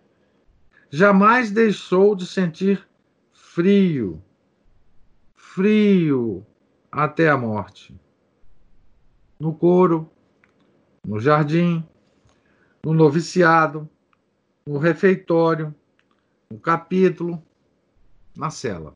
jamais 0.90 1.50
deixou 1.50 2.14
de 2.14 2.26
sentir 2.26 2.86
frio, 3.32 4.22
frio 5.34 6.46
até 6.92 7.30
a 7.30 7.38
morte. 7.38 7.98
No 9.40 9.54
coro, 9.54 10.10
no 11.04 11.18
jardim, 11.18 11.82
no 12.84 12.92
noviciado, 12.92 13.88
no 14.66 14.78
refeitório, 14.78 15.74
no 16.50 16.58
capítulo, 16.58 17.42
na 18.36 18.50
cela. 18.50 18.94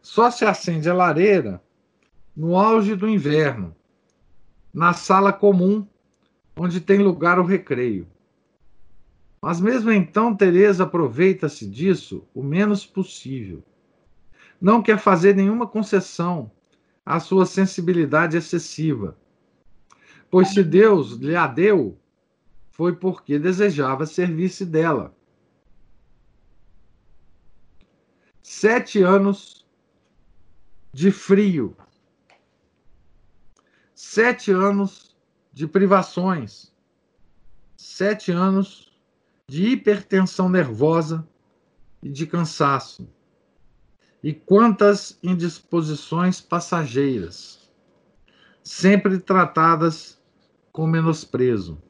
Só 0.00 0.30
se 0.30 0.44
acende 0.44 0.88
a 0.88 0.94
lareira 0.94 1.62
no 2.36 2.56
auge 2.56 2.94
do 2.94 3.08
inverno, 3.08 3.74
na 4.72 4.92
sala 4.92 5.32
comum, 5.32 5.86
onde 6.56 6.80
tem 6.80 6.98
lugar 6.98 7.38
o 7.38 7.44
recreio. 7.44 8.06
Mas 9.40 9.60
mesmo 9.60 9.92
então, 9.92 10.34
Teresa 10.34 10.84
aproveita-se 10.84 11.66
disso 11.66 12.26
o 12.34 12.42
menos 12.42 12.86
possível. 12.86 13.62
Não 14.60 14.82
quer 14.82 14.98
fazer 14.98 15.36
nenhuma 15.36 15.66
concessão 15.66 16.50
à 17.04 17.20
sua 17.20 17.44
sensibilidade 17.44 18.36
excessiva. 18.36 19.16
Pois 20.30 20.48
se 20.48 20.64
Deus 20.64 21.12
lhe 21.12 21.36
a 21.36 21.46
deu, 21.46 21.98
foi 22.70 22.96
porque 22.96 23.38
desejava 23.38 24.06
servir-se 24.06 24.64
dela. 24.64 25.14
Sete 28.46 29.02
anos 29.02 29.66
de 30.92 31.10
frio, 31.10 31.74
sete 33.94 34.52
anos 34.52 35.16
de 35.50 35.66
privações, 35.66 36.70
sete 37.74 38.30
anos 38.30 38.92
de 39.48 39.70
hipertensão 39.70 40.50
nervosa 40.50 41.26
e 42.02 42.10
de 42.10 42.26
cansaço. 42.26 43.08
E 44.22 44.34
quantas 44.34 45.18
indisposições 45.22 46.38
passageiras, 46.38 47.72
sempre 48.62 49.20
tratadas 49.20 50.22
com 50.70 50.86
menosprezo. 50.86 51.82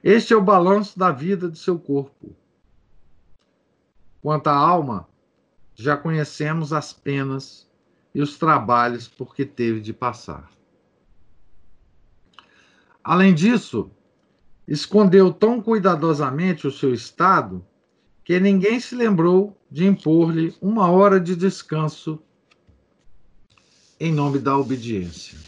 Este 0.00 0.32
é 0.32 0.36
o 0.36 0.44
balanço 0.44 0.96
da 0.96 1.10
vida 1.10 1.50
de 1.50 1.58
seu 1.58 1.76
corpo. 1.76 2.36
Quanto 4.22 4.46
à 4.46 4.54
alma, 4.54 5.09
já 5.80 5.96
conhecemos 5.96 6.72
as 6.72 6.92
penas 6.92 7.66
e 8.14 8.20
os 8.20 8.36
trabalhos 8.36 9.08
por 9.08 9.34
que 9.34 9.46
teve 9.46 9.80
de 9.80 9.92
passar. 9.92 10.50
Além 13.02 13.34
disso, 13.34 13.90
escondeu 14.68 15.32
tão 15.32 15.60
cuidadosamente 15.60 16.66
o 16.66 16.70
seu 16.70 16.92
estado 16.92 17.64
que 18.22 18.38
ninguém 18.38 18.78
se 18.78 18.94
lembrou 18.94 19.56
de 19.70 19.86
impor-lhe 19.86 20.54
uma 20.60 20.90
hora 20.90 21.18
de 21.18 21.34
descanso 21.34 22.22
em 23.98 24.12
nome 24.12 24.38
da 24.38 24.56
obediência. 24.56 25.38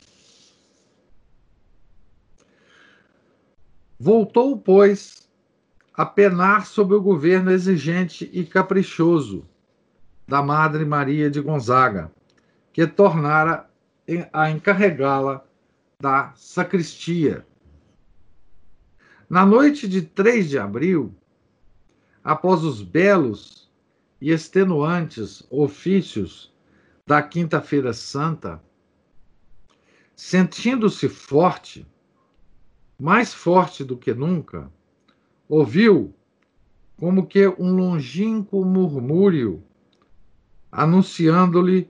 Voltou, 4.01 4.59
pois, 4.59 5.29
a 5.95 6.07
penar 6.07 6.67
sob 6.67 6.95
o 6.95 7.03
governo 7.03 7.51
exigente 7.51 8.29
e 8.33 8.45
caprichoso 8.45 9.47
da 10.27 10.43
Madre 10.43 10.85
Maria 10.85 11.31
de 11.31 11.41
Gonzaga, 11.41 12.11
que 12.73 12.87
tornara 12.87 13.69
a 14.33 14.51
encarregá-la 14.51 15.45
da 16.01 16.33
sacristia. 16.35 17.47
Na 19.29 19.47
noite 19.47 19.89
de 19.89 20.03
3 20.03 20.51
de 20.51 20.59
abril, 20.59 21.15
após 22.23 22.63
os 22.65 22.83
belos 22.83 23.71
e 24.21 24.31
extenuantes 24.31 25.43
ofícios 25.51 26.53
da 27.07 27.23
Quinta-feira 27.23 27.93
Santa, 27.93 28.63
sentindo-se 30.15 31.09
forte, 31.09 31.87
mais 32.99 33.35
forte 33.35 33.83
do 33.83 33.97
que 33.97 34.15
nunca, 34.15 34.71
ouviu 35.49 36.15
como 36.97 37.27
que 37.27 37.49
um 37.59 37.75
longínquo 37.75 38.65
murmúrio 38.65 39.65
anunciando-lhe 40.73 41.89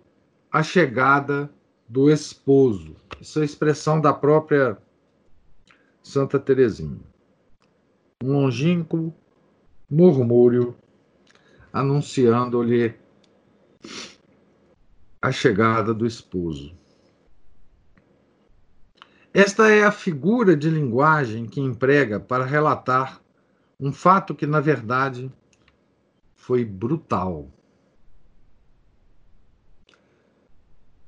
a 0.50 0.62
chegada 0.62 1.48
do 1.88 2.10
esposo. 2.10 2.96
Isso 3.20 3.40
é 3.40 3.44
expressão 3.44 4.00
da 4.00 4.12
própria 4.12 4.76
Santa 6.02 6.38
Teresinha 6.38 7.12
um 8.22 8.32
longínquo 8.32 9.12
murmúrio 9.90 10.76
anunciando-lhe 11.72 12.94
a 15.20 15.32
chegada 15.32 15.92
do 15.92 16.06
esposo. 16.06 16.72
Esta 19.34 19.70
é 19.70 19.82
a 19.82 19.90
figura 19.90 20.54
de 20.56 20.70
linguagem 20.70 21.46
que 21.46 21.60
emprega 21.60 22.20
para 22.20 22.44
relatar 22.44 23.20
um 23.80 23.92
fato 23.92 24.34
que, 24.34 24.46
na 24.46 24.60
verdade, 24.60 25.32
foi 26.34 26.64
brutal. 26.64 27.48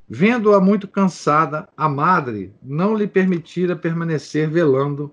Vendo-a 0.09 0.61
muito 0.61 0.87
cansada, 0.87 1.69
a 1.77 1.89
madre 1.89 2.55
não 2.63 2.95
lhe 2.95 3.07
permitira 3.07 3.75
permanecer 3.75 4.49
velando 4.51 5.13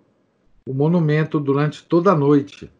o 0.65 0.73
monumento 0.73 1.39
durante 1.39 1.83
toda 1.83 2.11
a 2.11 2.15
noite. 2.15 2.71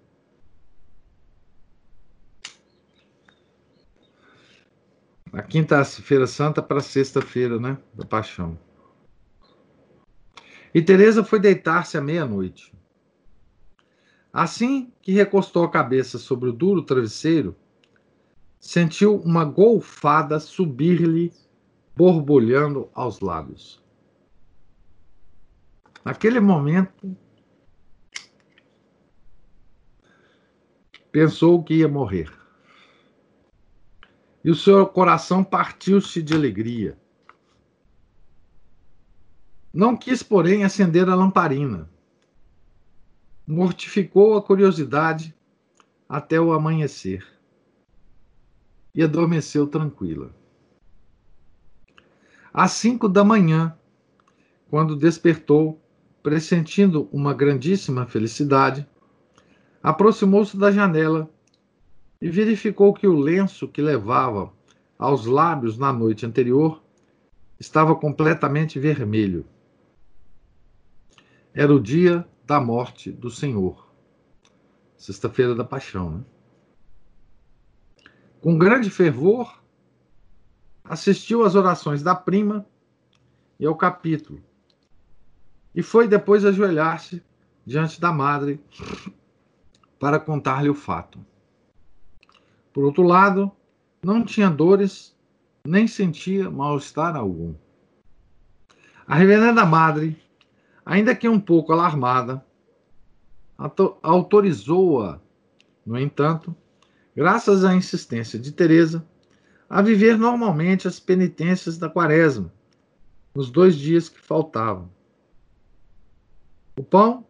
A 5.31 5.41
quinta-feira 5.41 6.27
santa 6.27 6.61
para 6.61 6.81
sexta-feira, 6.81 7.57
né, 7.57 7.77
da 7.93 8.05
paixão. 8.05 8.59
E 10.73 10.81
Teresa 10.81 11.23
foi 11.23 11.39
deitar-se 11.39 11.97
à 11.97 12.01
meia-noite. 12.01 12.73
Assim 14.33 14.91
que 15.01 15.11
recostou 15.11 15.63
a 15.63 15.71
cabeça 15.71 16.17
sobre 16.17 16.49
o 16.49 16.53
duro 16.53 16.81
travesseiro, 16.81 17.55
sentiu 18.59 19.17
uma 19.17 19.43
golfada 19.43 20.39
subir-lhe, 20.39 21.33
borbulhando 22.01 22.89
aos 22.95 23.19
lábios. 23.19 23.79
Naquele 26.03 26.39
momento, 26.39 27.15
pensou 31.11 31.63
que 31.63 31.75
ia 31.75 31.87
morrer. 31.87 32.35
E 34.43 34.49
o 34.49 34.55
seu 34.55 34.87
coração 34.87 35.43
partiu-se 35.43 36.23
de 36.23 36.33
alegria. 36.33 36.97
Não 39.71 39.95
quis, 39.95 40.23
porém, 40.23 40.63
acender 40.63 41.07
a 41.07 41.13
lamparina. 41.13 41.87
Mortificou 43.45 44.35
a 44.35 44.41
curiosidade 44.41 45.35
até 46.09 46.41
o 46.41 46.51
amanhecer 46.51 47.23
e 48.95 49.03
adormeceu 49.03 49.67
tranquila. 49.67 50.40
Às 52.53 52.71
cinco 52.71 53.07
da 53.07 53.23
manhã, 53.23 53.75
quando 54.69 54.95
despertou, 54.95 55.81
pressentindo 56.21 57.07
uma 57.11 57.33
grandíssima 57.33 58.05
felicidade, 58.05 58.87
aproximou-se 59.81 60.55
da 60.57 60.71
janela 60.71 61.29
e 62.21 62.29
verificou 62.29 62.93
que 62.93 63.07
o 63.07 63.17
lenço 63.17 63.67
que 63.67 63.81
levava 63.81 64.51
aos 64.97 65.25
lábios 65.25 65.77
na 65.77 65.91
noite 65.91 66.25
anterior 66.25 66.83
estava 67.59 67.95
completamente 67.95 68.79
vermelho. 68.79 69.45
Era 71.53 71.73
o 71.73 71.79
dia 71.79 72.27
da 72.45 72.59
morte 72.59 73.11
do 73.11 73.29
Senhor, 73.29 73.91
sexta-feira 74.97 75.55
da 75.55 75.63
paixão, 75.63 76.17
né? 76.17 76.23
Com 78.41 78.57
grande 78.57 78.89
fervor, 78.89 79.60
assistiu 80.91 81.45
às 81.45 81.55
orações 81.55 82.03
da 82.03 82.13
prima 82.13 82.65
e 83.57 83.65
ao 83.65 83.73
capítulo, 83.77 84.43
e 85.73 85.81
foi 85.81 86.05
depois 86.05 86.43
ajoelhar-se 86.43 87.23
diante 87.65 88.01
da 88.01 88.11
madre 88.11 88.61
para 89.97 90.19
contar-lhe 90.19 90.69
o 90.69 90.75
fato. 90.75 91.17
Por 92.73 92.83
outro 92.83 93.03
lado, 93.03 93.49
não 94.03 94.25
tinha 94.25 94.49
dores, 94.49 95.15
nem 95.65 95.87
sentia 95.87 96.51
mal-estar 96.51 97.15
algum. 97.15 97.55
A 99.07 99.15
reverenda 99.15 99.65
madre, 99.65 100.21
ainda 100.85 101.15
que 101.15 101.29
um 101.29 101.39
pouco 101.39 101.71
alarmada, 101.71 102.45
autorizou-a, 104.03 105.21
no 105.85 105.97
entanto, 105.97 106.53
graças 107.15 107.63
à 107.63 107.73
insistência 107.73 108.37
de 108.37 108.51
Teresa, 108.51 109.07
a 109.73 109.81
viver 109.81 110.17
normalmente 110.17 110.85
as 110.85 110.99
penitências 110.99 111.77
da 111.77 111.89
quaresma, 111.89 112.51
nos 113.33 113.49
dois 113.49 113.77
dias 113.77 114.09
que 114.09 114.19
faltavam. 114.19 114.89
O 116.77 116.83
pão 116.83 117.25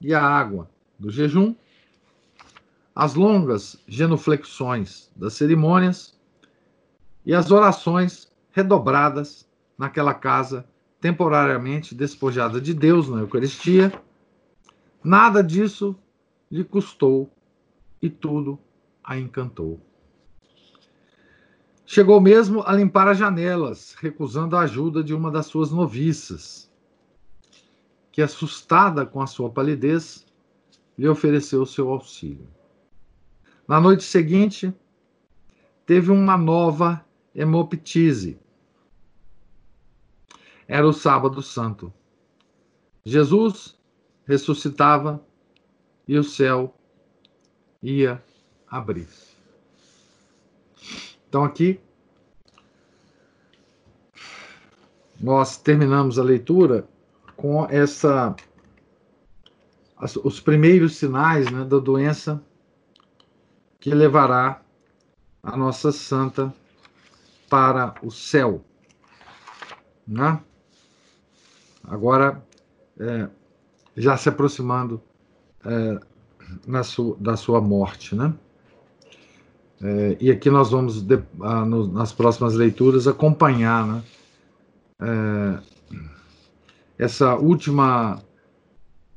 e 0.00 0.14
a 0.14 0.22
água 0.22 0.70
do 0.96 1.10
jejum, 1.10 1.52
as 2.94 3.16
longas 3.16 3.76
genuflexões 3.88 5.10
das 5.16 5.32
cerimônias 5.32 6.16
e 7.26 7.34
as 7.34 7.50
orações 7.50 8.32
redobradas 8.52 9.44
naquela 9.76 10.14
casa 10.14 10.64
temporariamente 11.00 11.92
despojada 11.92 12.60
de 12.60 12.72
Deus 12.72 13.08
na 13.08 13.18
Eucaristia, 13.18 13.92
nada 15.02 15.42
disso 15.42 15.96
lhe 16.48 16.62
custou 16.62 17.28
e 18.00 18.08
tudo 18.08 18.60
a 19.02 19.18
encantou. 19.18 19.80
Chegou 21.86 22.20
mesmo 22.20 22.62
a 22.66 22.72
limpar 22.72 23.08
as 23.08 23.18
janelas, 23.18 23.94
recusando 24.00 24.56
a 24.56 24.60
ajuda 24.60 25.04
de 25.04 25.14
uma 25.14 25.30
das 25.30 25.46
suas 25.46 25.70
noviças, 25.70 26.72
que, 28.10 28.22
assustada 28.22 29.04
com 29.04 29.20
a 29.20 29.26
sua 29.26 29.50
palidez, 29.50 30.24
lhe 30.96 31.06
ofereceu 31.06 31.66
seu 31.66 31.90
auxílio. 31.90 32.48
Na 33.68 33.80
noite 33.80 34.04
seguinte, 34.04 34.72
teve 35.84 36.10
uma 36.10 36.38
nova 36.38 37.04
hemoptise. 37.34 38.38
Era 40.66 40.86
o 40.86 40.92
sábado 40.92 41.42
santo. 41.42 41.92
Jesus 43.04 43.78
ressuscitava 44.26 45.22
e 46.08 46.16
o 46.16 46.24
céu 46.24 46.74
ia 47.82 48.22
abrir. 48.66 49.33
Então 51.34 51.42
aqui 51.42 51.80
nós 55.20 55.56
terminamos 55.56 56.16
a 56.16 56.22
leitura 56.22 56.86
com 57.34 57.66
essa 57.68 58.36
os 60.22 60.38
primeiros 60.38 60.94
sinais 60.94 61.50
né, 61.50 61.64
da 61.64 61.80
doença 61.80 62.40
que 63.80 63.92
levará 63.92 64.62
a 65.42 65.56
nossa 65.56 65.90
santa 65.90 66.54
para 67.50 67.96
o 68.00 68.12
céu. 68.12 68.64
Né? 70.06 70.40
Agora, 71.82 72.46
é, 72.96 73.28
já 73.96 74.16
se 74.16 74.28
aproximando 74.28 75.02
é, 75.66 75.98
na 76.64 76.84
su, 76.84 77.16
da 77.18 77.36
sua 77.36 77.60
morte. 77.60 78.14
Né? 78.14 78.32
É, 79.84 80.16
e 80.18 80.30
aqui 80.30 80.48
nós 80.48 80.70
vamos, 80.70 81.02
de, 81.02 81.22
ah, 81.42 81.62
no, 81.62 81.86
nas 81.86 82.10
próximas 82.10 82.54
leituras, 82.54 83.06
acompanhar 83.06 83.86
né, 83.86 84.02
é, 84.98 85.58
essa 86.96 87.34
última 87.34 88.22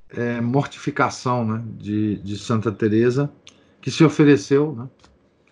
é, 0.10 0.42
mortificação 0.42 1.48
né, 1.48 1.64
de, 1.78 2.18
de 2.18 2.38
Santa 2.38 2.70
Teresa 2.70 3.32
que 3.80 3.90
se 3.90 4.04
ofereceu 4.04 4.76
né, 4.76 4.90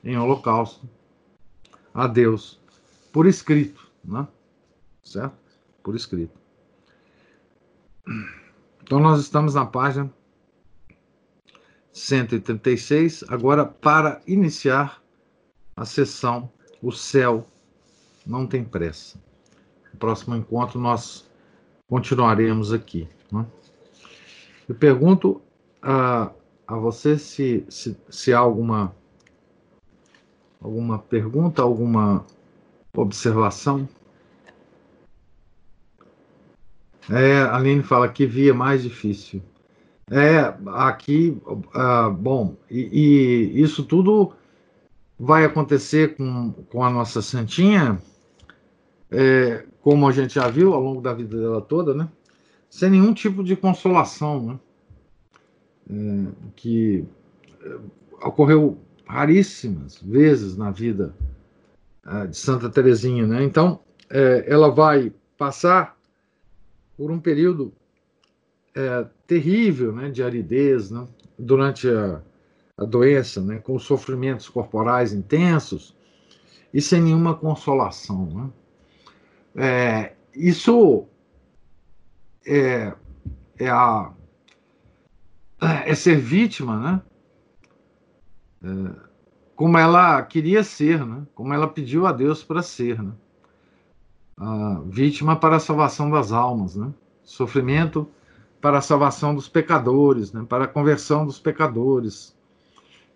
em 0.04 0.18
holocausto 0.18 0.86
a 1.94 2.08
Deus 2.08 2.60
por 3.14 3.26
escrito, 3.26 3.90
né? 4.04 4.28
certo? 5.02 5.38
Por 5.82 5.96
escrito. 5.96 6.38
Então 8.84 9.00
nós 9.00 9.22
estamos 9.22 9.54
na 9.54 9.66
página 9.66 10.12
136, 11.94 13.24
agora 13.30 13.64
para 13.64 14.22
iniciar 14.28 15.05
a 15.76 15.84
sessão 15.84 16.50
O 16.82 16.92
Céu 16.92 17.46
Não 18.26 18.48
Tem 18.48 18.64
Pressa. 18.64 19.20
No 19.94 20.00
próximo 20.00 20.36
encontro 20.36 20.80
nós 20.80 21.30
continuaremos 21.88 22.72
aqui. 22.72 23.08
Né? 23.32 23.46
Eu 24.68 24.76
pergunto 24.76 25.42
a, 25.82 26.32
a 26.68 26.76
você 26.76 27.18
se, 27.18 27.66
se, 27.70 27.98
se 28.10 28.34
há 28.34 28.40
alguma, 28.40 28.96
alguma 30.62 30.98
pergunta, 31.00 31.62
alguma 31.62 32.26
observação. 32.96 33.88
É, 37.10 37.42
a 37.42 37.56
Aline 37.56 37.84
fala 37.84 38.10
que 38.10 38.26
via 38.26 38.54
mais 38.54 38.82
difícil. 38.82 39.42
É, 40.10 40.56
aqui, 40.68 41.38
ah, 41.74 42.10
bom, 42.10 42.56
e, 42.70 42.90
e, 42.92 43.62
isso 43.62 43.84
tudo 43.84 44.34
vai 45.20 45.46
acontecer 45.46 46.16
com, 46.16 46.52
com 46.70 46.84
a 46.84 46.90
nossa 46.90 47.22
Santinha, 47.22 48.02
é, 49.10 49.66
como 49.82 50.08
a 50.08 50.12
gente 50.12 50.36
já 50.36 50.48
viu 50.48 50.74
ao 50.74 50.82
longo 50.82 51.02
da 51.02 51.14
vida 51.14 51.38
dela 51.38 51.62
toda, 51.62 51.94
né? 51.94 52.10
Sem 52.70 52.90
nenhum 52.90 53.14
tipo 53.14 53.44
de 53.44 53.56
consolação, 53.56 54.46
né? 54.46 54.60
É, 55.90 56.32
que 56.56 57.06
é, 57.64 57.78
ocorreu 58.24 58.78
raríssimas 59.06 60.02
vezes 60.02 60.58
na 60.58 60.72
vida 60.72 61.16
é, 62.06 62.28
de 62.28 62.38
Santa 62.38 62.70
Teresinha, 62.70 63.26
né? 63.26 63.44
Então, 63.44 63.80
é, 64.10 64.46
ela 64.48 64.70
vai 64.70 65.14
passar 65.38 65.98
por 66.98 67.12
um 67.12 67.20
período 67.20 67.74
é, 68.74 69.06
terrível 69.28 69.92
né, 69.92 70.10
de 70.10 70.24
aridez 70.24 70.92
né, 70.92 71.08
durante 71.38 71.90
a, 71.90 72.22
a 72.78 72.84
doença, 72.84 73.42
né, 73.42 73.58
com 73.60 73.80
sofrimentos 73.80 74.50
corporais 74.50 75.14
intensos 75.14 75.96
e 76.74 76.82
sem 76.82 77.02
nenhuma 77.02 77.36
consolação. 77.36 78.26
Né? 78.26 78.50
É, 79.56 80.14
isso 80.36 81.06
é, 82.46 82.94
é, 83.58 83.70
a, 83.70 84.12
é 85.86 85.96
ser 85.96 86.18
vítima, 86.18 86.80
né? 86.80 87.02
É, 88.64 89.06
como 89.56 89.78
ela 89.78 90.22
queria 90.22 90.64
ser, 90.64 91.06
né? 91.06 91.26
como 91.34 91.54
ela 91.54 91.68
pediu 91.68 92.06
a 92.06 92.12
Deus 92.12 92.44
para 92.44 92.62
ser. 92.62 93.02
Né? 93.02 93.14
A 94.38 94.82
vítima 94.86 95.38
para 95.38 95.56
a 95.56 95.62
salvação 95.62 96.10
das 96.10 96.34
almas, 96.34 96.76
né? 96.76 96.94
sofrimento 97.24 98.08
para 98.60 98.80
a 98.80 98.82
salvação 98.82 99.34
dos 99.34 99.48
pecadores, 99.48 100.34
né? 100.34 100.46
para 100.48 100.66
a 100.66 100.68
conversão 100.68 101.26
dos 101.26 101.40
pecadores. 101.40 102.35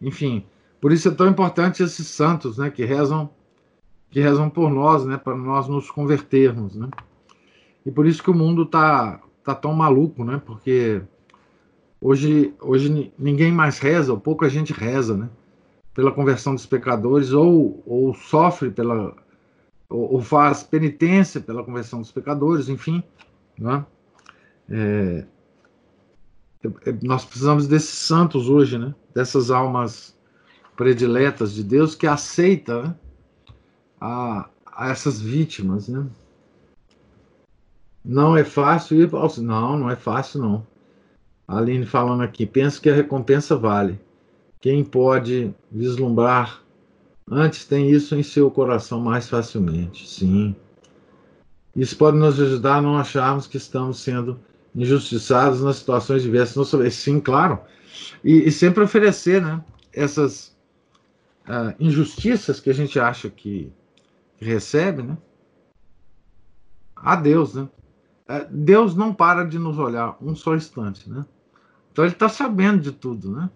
Enfim, 0.01 0.45
Por 0.81 0.93
isso 0.93 1.09
é 1.09 1.11
tão 1.11 1.27
importante 1.27 1.83
esses 1.83 2.07
santos, 2.07 2.57
né, 2.57 2.69
que 2.69 2.85
rezam 2.85 3.29
que 4.11 4.19
rezam 4.19 4.49
por 4.49 4.71
nós, 4.71 5.05
né, 5.05 5.17
para 5.17 5.35
nós 5.35 5.67
nos 5.67 5.91
convertermos, 5.91 6.75
né? 6.75 6.89
E 7.85 7.91
por 7.91 8.07
isso 8.07 8.23
que 8.23 8.31
o 8.31 8.35
mundo 8.35 8.65
tá 8.65 9.21
tá 9.43 9.53
tão 9.53 9.73
maluco, 9.73 10.23
né? 10.23 10.41
Porque 10.45 11.01
hoje 12.01 12.53
hoje 12.61 13.11
ninguém 13.19 13.51
mais 13.51 13.77
reza, 13.79 14.13
ou 14.13 14.19
pouca 14.19 14.49
gente 14.49 14.73
reza, 14.73 15.15
né? 15.15 15.29
Pela 15.93 16.11
conversão 16.11 16.55
dos 16.55 16.65
pecadores 16.65 17.33
ou, 17.33 17.83
ou 17.85 18.13
sofre 18.13 18.71
pela 18.71 19.15
ou, 19.89 20.13
ou 20.13 20.21
faz 20.21 20.63
penitência 20.63 21.41
pela 21.41 21.63
conversão 21.63 21.99
dos 21.99 22.11
pecadores, 22.11 22.69
enfim, 22.69 23.03
né? 23.57 23.85
É, 24.69 25.25
nós 27.01 27.23
precisamos 27.23 27.67
desses 27.67 27.97
santos 27.97 28.49
hoje, 28.49 28.77
né? 28.77 28.93
Dessas 29.13 29.49
almas 29.49 30.17
prediletas 30.75 31.53
de 31.53 31.63
Deus 31.63 31.95
que 31.95 32.07
aceita 32.07 32.83
né? 32.83 32.95
a, 33.99 34.49
a, 34.65 34.89
essas 34.89 35.21
vítimas, 35.21 35.87
né? 35.87 36.05
Não 38.03 38.35
é 38.35 38.43
fácil 38.43 39.01
ir 39.01 39.09
para 39.09 39.19
Não, 39.41 39.77
não 39.77 39.89
é 39.89 39.95
fácil, 39.95 40.41
não. 40.41 40.67
A 41.47 41.57
Aline 41.57 41.85
falando 41.85 42.21
aqui, 42.21 42.45
penso 42.45 42.81
que 42.81 42.89
a 42.89 42.95
recompensa 42.95 43.55
vale. 43.55 43.99
Quem 44.61 44.83
pode 44.83 45.53
vislumbrar 45.71 46.61
antes 47.29 47.65
tem 47.65 47.89
isso 47.89 48.15
em 48.15 48.23
seu 48.23 48.49
coração 48.51 48.99
mais 48.99 49.29
facilmente. 49.29 50.07
Sim. 50.07 50.55
Isso 51.75 51.97
pode 51.97 52.17
nos 52.17 52.39
ajudar 52.39 52.77
a 52.77 52.81
não 52.81 52.97
acharmos 52.97 53.47
que 53.47 53.57
estamos 53.57 53.99
sendo 53.99 54.39
injustiçados 54.75 55.61
nas 55.61 55.77
situações 55.77 56.21
diversas. 56.21 56.93
Sim, 56.93 57.19
claro. 57.19 57.59
E, 58.23 58.47
e 58.47 58.51
sempre 58.51 58.83
oferecer 58.83 59.41
né, 59.41 59.63
essas 59.93 60.55
uh, 61.47 61.73
injustiças 61.79 62.59
que 62.59 62.69
a 62.69 62.73
gente 62.73 62.99
acha 62.99 63.29
que, 63.29 63.71
recebe, 64.41 65.03
né? 65.03 65.17
A 66.95 67.15
Deus, 67.15 67.55
né? 67.55 67.63
Uh, 68.29 68.47
Deus 68.49 68.95
não 68.95 69.13
para 69.13 69.43
de 69.43 69.59
nos 69.59 69.77
olhar 69.77 70.17
um 70.21 70.35
só 70.35 70.55
instante, 70.55 71.09
né? 71.09 71.25
Então 71.91 72.05
ele 72.05 72.13
está 72.13 72.29
sabendo 72.29 72.81
de 72.81 72.91
tudo, 72.91 73.31
né? 73.31 73.49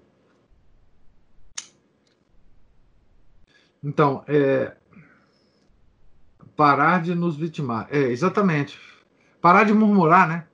Então, 3.84 4.24
é, 4.28 4.76
parar 6.56 7.02
de 7.02 7.14
nos 7.14 7.36
vitimar. 7.36 7.88
É, 7.92 8.00
exatamente. 8.00 8.80
Parar 9.42 9.66
de 9.66 9.74
murmurar, 9.74 10.28
né? 10.28 10.48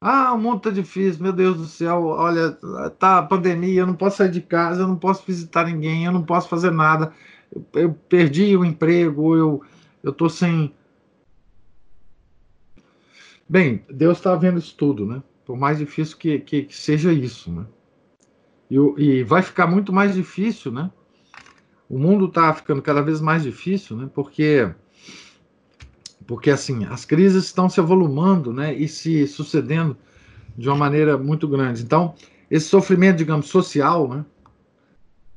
Ah, 0.00 0.32
o 0.34 0.38
mundo 0.38 0.60
tá 0.60 0.70
difícil, 0.70 1.22
meu 1.22 1.32
Deus 1.32 1.56
do 1.56 1.64
céu, 1.64 2.04
olha, 2.04 2.52
tá 2.98 3.22
pandemia, 3.22 3.80
eu 3.80 3.86
não 3.86 3.94
posso 3.94 4.18
sair 4.18 4.30
de 4.30 4.42
casa, 4.42 4.82
eu 4.82 4.88
não 4.88 4.96
posso 4.96 5.24
visitar 5.26 5.66
ninguém, 5.66 6.04
eu 6.04 6.12
não 6.12 6.22
posso 6.22 6.48
fazer 6.48 6.70
nada, 6.70 7.12
eu, 7.52 7.66
eu 7.74 7.94
perdi 7.94 8.56
o 8.56 8.64
emprego, 8.64 9.36
eu, 9.36 9.62
eu 10.02 10.12
tô 10.12 10.28
sem. 10.28 10.72
Bem, 13.48 13.84
Deus 13.88 14.18
está 14.18 14.34
vendo 14.34 14.58
isso 14.58 14.74
tudo, 14.76 15.06
né? 15.06 15.22
Por 15.46 15.56
mais 15.56 15.78
difícil 15.78 16.16
que, 16.18 16.40
que, 16.40 16.62
que 16.64 16.76
seja 16.76 17.12
isso, 17.12 17.50
né? 17.50 17.64
E, 18.70 18.76
e, 18.98 19.24
vai 19.24 19.42
ficar 19.42 19.66
muito 19.66 19.92
mais 19.92 20.14
difícil, 20.14 20.72
né? 20.72 20.90
O 21.88 21.98
mundo 21.98 22.26
está 22.26 22.52
ficando 22.52 22.82
cada 22.82 23.00
vez 23.00 23.20
mais 23.20 23.44
difícil, 23.44 23.96
né? 23.96 24.10
Porque 24.12 24.68
porque 26.26 26.50
assim 26.50 26.84
as 26.86 27.04
crises 27.04 27.44
estão 27.44 27.68
se 27.68 27.80
avolumando, 27.80 28.52
né, 28.52 28.74
e 28.74 28.88
se 28.88 29.26
sucedendo 29.26 29.96
de 30.56 30.68
uma 30.68 30.76
maneira 30.76 31.16
muito 31.16 31.46
grande. 31.46 31.82
Então 31.82 32.14
esse 32.50 32.68
sofrimento, 32.68 33.18
digamos, 33.18 33.48
social, 33.48 34.08
né, 34.08 34.24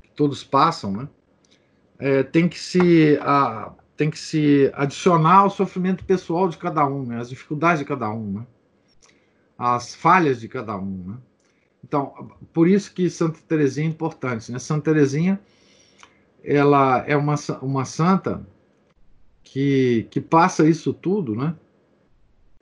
que 0.02 0.10
todos 0.10 0.44
passam, 0.44 0.92
né, 0.92 1.08
é, 1.98 2.22
tem 2.22 2.48
que 2.48 2.58
se 2.58 3.18
a, 3.20 3.72
tem 3.96 4.10
que 4.10 4.18
se 4.18 4.70
adicionar 4.74 5.38
ao 5.38 5.50
sofrimento 5.50 6.04
pessoal 6.04 6.48
de 6.48 6.56
cada 6.56 6.86
um, 6.86 7.04
né, 7.04 7.20
as 7.20 7.28
dificuldades 7.28 7.80
de 7.80 7.84
cada 7.84 8.10
um, 8.10 8.32
né, 8.32 8.46
as 9.58 9.94
falhas 9.94 10.40
de 10.40 10.48
cada 10.48 10.76
um, 10.76 11.04
né. 11.06 11.16
Então 11.84 12.30
por 12.52 12.68
isso 12.68 12.92
que 12.92 13.08
Santa 13.08 13.38
Teresinha 13.46 13.86
é 13.86 13.90
importante, 13.90 14.52
né? 14.52 14.58
Santa 14.58 14.92
Teresinha 14.92 15.40
ela 16.42 17.04
é 17.06 17.16
uma, 17.16 17.34
uma 17.60 17.84
santa 17.84 18.46
que, 19.52 20.06
que 20.10 20.20
passa 20.20 20.68
isso 20.68 20.92
tudo, 20.94 21.34
né? 21.34 21.56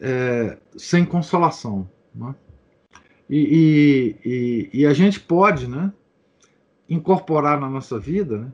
É, 0.01 0.57
sem 0.75 1.05
consolação, 1.05 1.89
né? 2.15 2.35
E, 3.29 4.17
e, 4.25 4.81
e, 4.81 4.87
a 4.87 4.95
gente 4.95 5.21
pode, 5.21 5.69
né? 5.69 5.93
Incorporar 6.89 7.61
na 7.61 7.69
nossa 7.69 7.99
vida, 7.99 8.39
né? 8.39 8.53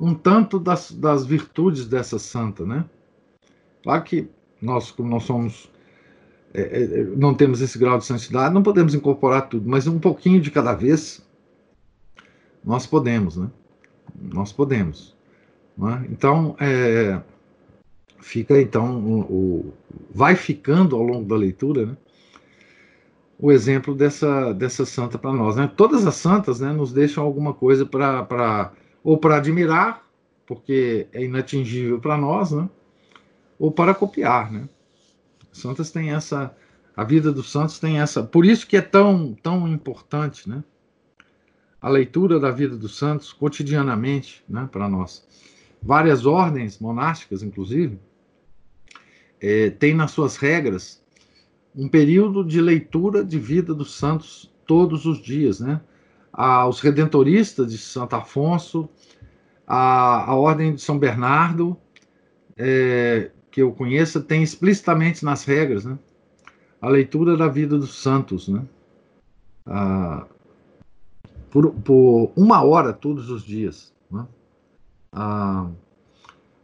Um 0.00 0.14
tanto 0.14 0.58
das, 0.58 0.90
das 0.92 1.26
virtudes 1.26 1.86
dessa 1.86 2.18
santa, 2.18 2.64
né? 2.64 2.86
Claro 3.82 4.02
que 4.02 4.30
nós, 4.62 4.90
como 4.90 5.10
nós 5.10 5.24
somos 5.24 5.70
é, 6.54 6.62
é, 6.62 7.04
não 7.16 7.34
temos 7.34 7.60
esse 7.60 7.78
grau 7.78 7.98
de 7.98 8.06
santidade, 8.06 8.54
não 8.54 8.62
podemos 8.62 8.94
incorporar 8.94 9.46
tudo, 9.46 9.68
mas 9.68 9.86
um 9.86 9.98
pouquinho 9.98 10.40
de 10.40 10.50
cada 10.50 10.72
vez 10.72 11.22
nós 12.64 12.86
podemos, 12.86 13.36
né? 13.36 13.50
Nós 14.18 14.52
podemos. 14.52 15.14
Né? 15.76 16.06
Então, 16.10 16.56
é, 16.58 17.20
fica 18.20 18.60
então 18.60 18.98
o, 18.98 19.20
o, 19.20 19.74
vai 20.10 20.34
ficando 20.34 20.96
ao 20.96 21.02
longo 21.02 21.28
da 21.28 21.36
leitura 21.36 21.86
né, 21.86 21.96
o 23.38 23.52
exemplo 23.52 23.94
dessa, 23.94 24.52
dessa 24.52 24.84
santa 24.84 25.16
para 25.16 25.32
nós. 25.32 25.56
Né? 25.56 25.70
Todas 25.76 26.06
as 26.06 26.16
santas 26.16 26.58
né, 26.60 26.72
nos 26.72 26.92
deixam 26.92 27.24
alguma 27.24 27.54
coisa 27.54 27.86
para 27.86 28.72
ou 29.02 29.16
para 29.16 29.36
admirar, 29.36 30.04
porque 30.44 31.06
é 31.12 31.24
inatingível 31.24 32.00
para 32.00 32.16
nós, 32.16 32.50
né? 32.50 32.68
ou 33.58 33.70
para 33.70 33.94
copiar. 33.94 34.50
Né? 34.52 34.68
Santas 35.52 35.90
têm 35.90 36.10
essa. 36.10 36.54
A 36.96 37.04
vida 37.04 37.30
dos 37.30 37.52
santos 37.52 37.78
tem 37.78 38.00
essa. 38.00 38.24
Por 38.24 38.44
isso 38.44 38.66
que 38.66 38.76
é 38.76 38.82
tão, 38.82 39.32
tão 39.40 39.68
importante 39.68 40.48
né? 40.48 40.64
a 41.80 41.88
leitura 41.88 42.40
da 42.40 42.50
vida 42.50 42.76
dos 42.76 42.98
santos 42.98 43.32
cotidianamente 43.32 44.44
né, 44.48 44.68
para 44.70 44.88
nós. 44.88 45.24
Várias 45.80 46.26
ordens 46.26 46.80
monásticas, 46.80 47.42
inclusive, 47.42 48.00
é, 49.40 49.70
tem 49.70 49.94
nas 49.94 50.10
suas 50.10 50.36
regras 50.36 51.02
um 51.74 51.88
período 51.88 52.44
de 52.44 52.60
leitura 52.60 53.24
de 53.24 53.38
vida 53.38 53.72
dos 53.72 53.94
santos 53.94 54.52
todos 54.66 55.06
os 55.06 55.22
dias, 55.22 55.60
né? 55.60 55.80
Os 56.68 56.80
redentoristas 56.80 57.70
de 57.72 57.78
Santo 57.78 58.14
Afonso, 58.14 58.88
a, 59.66 60.30
a 60.30 60.34
Ordem 60.34 60.74
de 60.74 60.80
São 60.80 60.98
Bernardo, 60.98 61.76
é, 62.56 63.30
que 63.50 63.62
eu 63.62 63.72
conheça, 63.72 64.20
tem 64.20 64.42
explicitamente 64.42 65.24
nas 65.24 65.44
regras, 65.44 65.84
né? 65.84 65.98
A 66.80 66.88
leitura 66.88 67.36
da 67.36 67.48
vida 67.48 67.76
dos 67.76 68.00
santos, 68.00 68.48
né? 68.48 68.64
Por, 71.50 71.72
por, 71.72 72.32
uma 72.36 72.62
hora 72.62 72.92
todos 72.92 73.30
os 73.30 73.42
dias. 73.42 73.92
Né? 74.10 74.26
Ah, 75.12 75.68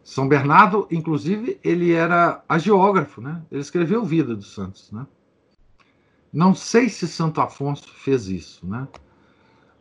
são 0.05 0.29
Bernardo, 0.29 0.87
inclusive, 0.91 1.59
ele 1.65 1.93
era 1.93 2.45
agiógrafo, 2.47 3.23
né? 3.23 3.43
Ele 3.51 3.63
escreveu 3.63 4.05
Vida 4.05 4.37
dos 4.37 4.53
Santos, 4.53 4.93
né? 4.93 5.07
Não 6.31 6.55
sei 6.55 6.91
se 6.91 7.09
Santo 7.09 7.41
Afonso 7.41 7.89
fez 7.95 8.29
isso, 8.29 8.67
né? 8.67 8.87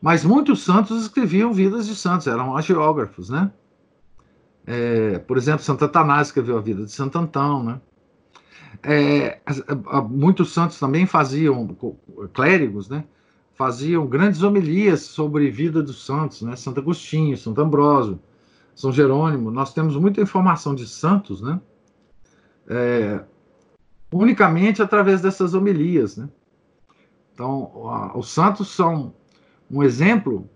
Mas 0.02 0.24
muitos 0.24 0.64
santos 0.64 1.02
escreviam 1.02 1.52
vidas 1.52 1.88
de 1.88 1.96
santos, 1.96 2.28
eram 2.28 2.56
agiógrafos, 2.56 3.30
né? 3.30 3.52
É, 4.66 5.20
por 5.20 5.38
exemplo, 5.38 5.62
Santo 5.62 5.84
Atanásio 5.84 6.32
escreveu 6.32 6.58
a 6.58 6.62
vida 6.62 6.86
de 6.86 6.92
Santo 6.92 7.18
Antão, 7.18 7.62
né? 7.62 7.82
É, 8.82 9.42
muitos 10.10 10.54
santos 10.54 10.80
também 10.80 11.06
faziam, 11.06 11.76
clérigos, 12.34 12.88
né? 12.88 13.04
Faziam 13.56 14.08
grandes 14.08 14.42
homilias 14.42 15.02
sobre 15.02 15.52
vida 15.52 15.84
dos 15.84 16.06
santos, 16.06 16.44
né? 16.44 16.56
Santo 16.56 16.80
Agostinho, 16.80 17.38
Santo 17.38 17.60
Ambrósio, 17.60 18.20
são 18.76 18.92
Jerônimo, 18.92 19.52
nós 19.52 19.74
temos 19.74 19.96
muita 19.96 20.22
informação 20.22 20.74
de 20.74 20.88
santos, 20.88 21.42
né? 21.42 21.60
É, 22.68 23.24
unicamente 24.12 24.82
através 24.82 25.22
dessas 25.22 25.54
homilias, 25.54 26.18
né? 26.18 26.30
Então, 27.34 27.88
a, 27.90 28.18
os 28.18 28.30
santos 28.30 28.70
são 28.70 29.14
um 29.70 29.84
exemplo 29.84 30.50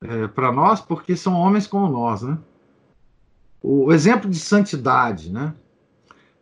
é, 0.00 0.26
para 0.28 0.52
nós 0.52 0.80
porque 0.80 1.16
são 1.16 1.34
homens 1.34 1.66
como 1.66 1.88
nós, 1.88 2.22
né? 2.22 2.38
O, 3.60 3.86
o 3.86 3.92
exemplo 3.92 4.28
de 4.30 4.38
santidade, 4.38 5.32
né? 5.32 5.54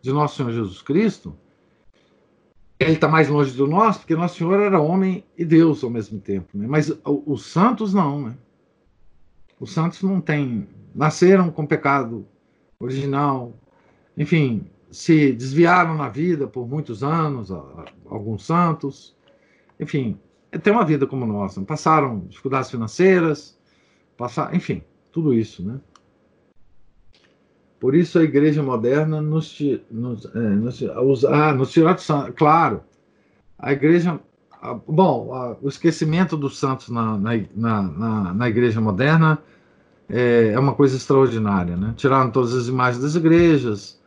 De 0.03 0.13
nosso 0.13 0.37
Senhor 0.37 0.53
Jesus 0.53 0.81
Cristo, 0.81 1.37
ele 2.79 2.93
está 2.93 3.07
mais 3.07 3.29
longe 3.29 3.53
do 3.55 3.67
nosso 3.67 4.01
porque 4.01 4.17
nosso 4.17 4.39
Senhor 4.39 4.59
era 4.59 4.81
homem 4.81 5.25
e 5.37 5.45
Deus 5.45 5.85
ao 5.85 5.91
mesmo 5.91 6.19
tempo, 6.19 6.57
né? 6.57 6.67
Mas 6.67 6.91
os 7.05 7.47
santos 7.47 7.93
não, 7.93 8.23
né? 8.23 8.37
Os 9.59 9.73
santos 9.73 10.03
não 10.03 10.23
têm 10.23 10.67
nasceram 10.95 11.51
com 11.51 11.67
pecado 11.67 12.27
original, 12.79 13.53
enfim, 14.17 14.67
se 14.91 15.33
desviaram 15.33 15.95
na 15.97 16.09
vida 16.09 16.47
por 16.47 16.69
muitos 16.69 17.05
anos, 17.05 17.51
alguns 18.07 18.45
santos, 18.45 19.17
enfim, 19.79 20.19
tem 20.63 20.73
uma 20.73 20.85
vida 20.85 21.07
como 21.07 21.25
nossa, 21.27 21.61
passaram 21.63 22.21
dificuldades 22.29 22.71
financeiras, 22.71 23.59
passar, 24.17 24.55
enfim, 24.55 24.83
tudo 25.13 25.33
isso, 25.33 25.65
né? 25.65 25.81
Por 27.79 27.95
isso 27.95 28.19
a 28.19 28.23
igreja 28.23 28.63
moderna 28.63 29.23
nos, 29.23 29.59
nos, 29.91 30.27
é, 30.35 30.39
nos, 30.39 31.25
ah, 31.25 31.55
nos 31.55 31.73
tirou 31.73 31.95
de 31.95 32.03
santo, 32.03 32.33
claro. 32.35 32.83
A 33.59 33.73
igreja, 33.73 34.21
bom, 34.87 35.57
o 35.63 35.69
esquecimento 35.69 36.37
dos 36.37 36.59
santos 36.59 36.91
na, 36.91 37.17
na, 37.17 37.83
na, 37.83 38.35
na 38.35 38.49
igreja 38.49 38.83
moderna 38.83 39.39
é, 40.11 40.53
é, 40.53 40.59
uma 40.59 40.75
coisa 40.75 40.97
extraordinária, 40.97 41.77
né? 41.77 41.95
Tiraram 41.97 42.31
todas 42.31 42.55
as 42.55 42.67
imagens 42.67 43.03
das 43.03 43.15
igrejas, 43.15 44.01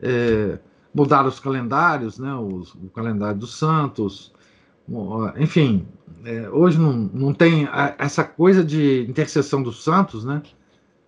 é, 0.00 0.58
mudaram 0.94 1.28
os 1.28 1.38
calendários, 1.38 2.18
né? 2.18 2.34
Os, 2.34 2.74
o 2.74 2.88
calendário 2.94 3.38
dos 3.38 3.56
santos, 3.56 4.32
enfim, 5.38 5.86
é, 6.24 6.48
hoje 6.48 6.78
não, 6.78 6.92
não 6.92 7.34
tem 7.34 7.68
essa 7.98 8.24
coisa 8.24 8.64
de 8.64 9.06
intercessão 9.08 9.62
dos 9.62 9.84
santos, 9.84 10.24
né? 10.24 10.42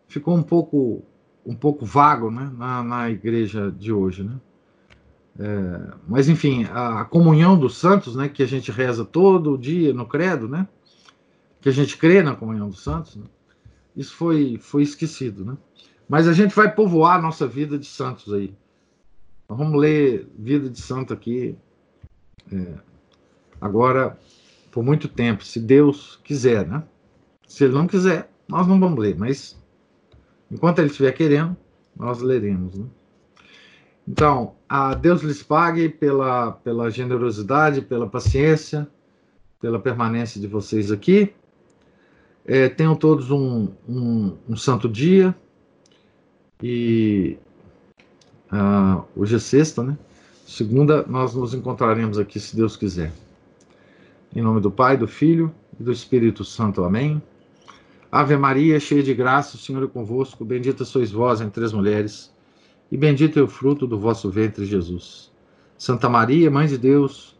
Ficou 0.07 0.37
um 0.37 0.43
pouco 0.43 1.03
um 1.45 1.57
pouco 1.57 1.85
vago, 1.85 2.31
né? 2.31 2.53
Na, 2.57 2.83
na 2.85 3.11
igreja 3.11 3.71
de 3.71 3.93
hoje, 3.93 4.23
né? 4.23 4.39
É, 5.39 5.95
mas 6.07 6.29
enfim, 6.29 6.65
a, 6.71 7.01
a, 7.01 7.05
comunhão 7.07 7.59
dos 7.59 7.77
santos, 7.79 8.15
né? 8.15 8.29
Que 8.29 8.43
a 8.43 8.47
gente 8.47 8.71
reza 8.71 9.05
todo 9.05 9.59
dia 9.59 9.93
no 9.95 10.07
credo, 10.07 10.47
né? 10.47 10.69
Que 11.61 11.69
a 11.69 11.73
gente 11.73 11.97
crê 11.97 12.23
na 12.23 12.37
comunhão 12.37 12.69
dos 12.69 12.83
santos, 12.83 13.17
né? 13.17 13.25
Isso 13.97 14.15
foi 14.15 14.59
foi 14.59 14.83
esquecido, 14.83 15.45
né? 15.45 15.57
Mas 16.09 16.29
a 16.29 16.33
gente 16.33 16.55
vai 16.55 16.73
povoar 16.75 17.19
a 17.19 17.23
nossa 17.23 17.47
vida 17.47 17.79
de 17.79 17.87
santos 17.87 18.33
aí. 18.33 18.55
vamos 19.49 19.81
ler 19.81 20.29
vida 20.39 20.69
de 20.69 20.81
santo 20.81 21.13
aqui. 21.13 21.57
É, 22.53 22.75
agora 23.61 24.19
por 24.73 24.83
muito 24.83 25.07
tempo, 25.07 25.45
se 25.45 25.61
Deus 25.61 26.19
quiser, 26.25 26.67
né? 26.67 26.83
Se 27.47 27.63
Ele 27.63 27.75
não 27.75 27.87
quiser, 27.87 28.31
nós 28.49 28.67
não 28.67 28.81
vamos 28.81 28.99
ler, 28.99 29.17
mas 29.17 29.57
enquanto 30.51 30.79
Ele 30.79 30.89
estiver 30.89 31.13
querendo, 31.13 31.55
nós 31.95 32.23
leremos, 32.23 32.79
né? 32.79 32.87
Então, 34.09 34.55
a 34.69 34.95
Deus 34.95 35.23
lhes 35.23 35.43
pague 35.43 35.89
pela, 35.89 36.53
pela 36.53 36.91
generosidade, 36.91 37.83
pela 37.83 38.09
paciência, 38.09 38.89
pela 39.61 39.79
permanência 39.79 40.41
de 40.41 40.49
vocês 40.49 40.91
aqui. 40.91 41.33
É, 42.45 42.69
tenham 42.69 42.97
todos 42.97 43.31
um, 43.31 43.69
um, 43.89 44.37
um 44.49 44.57
santo 44.57 44.89
dia. 44.89 45.35
E 46.63 47.37
uh, 48.53 49.05
hoje 49.17 49.37
é 49.37 49.39
sexta, 49.39 49.83
né? 49.83 49.97
Segunda, 50.47 51.05
nós 51.09 51.35
nos 51.35 51.55
encontraremos 51.55 52.19
aqui, 52.19 52.39
se 52.39 52.55
Deus 52.55 52.77
quiser. 52.77 53.13
Em 54.35 54.43
nome 54.43 54.61
do 54.61 54.71
Pai, 54.71 54.97
do 54.97 55.09
Filho 55.09 55.53
e 55.79 55.83
do 55.83 55.93
Espírito 55.93 56.45
Santo. 56.45 56.85
Amém. 56.85 57.23
Ave 58.11 58.37
Maria, 58.37 58.79
cheia 58.79 59.03
de 59.03 59.15
graça, 59.15 59.57
o 59.57 59.59
Senhor 59.59 59.83
é 59.83 59.87
convosco. 59.87 60.45
Bendita 60.45 60.85
sois 60.85 61.11
vós 61.11 61.41
entre 61.41 61.65
as 61.65 61.73
mulheres, 61.73 62.31
e 62.91 62.97
bendito 62.97 63.39
é 63.39 63.43
o 63.43 63.49
fruto 63.49 63.87
do 63.87 63.99
vosso 63.99 64.29
ventre, 64.29 64.67
Jesus. 64.67 65.33
Santa 65.79 66.11
Maria, 66.11 66.51
Mãe 66.51 66.67
de 66.67 66.77
Deus, 66.77 67.35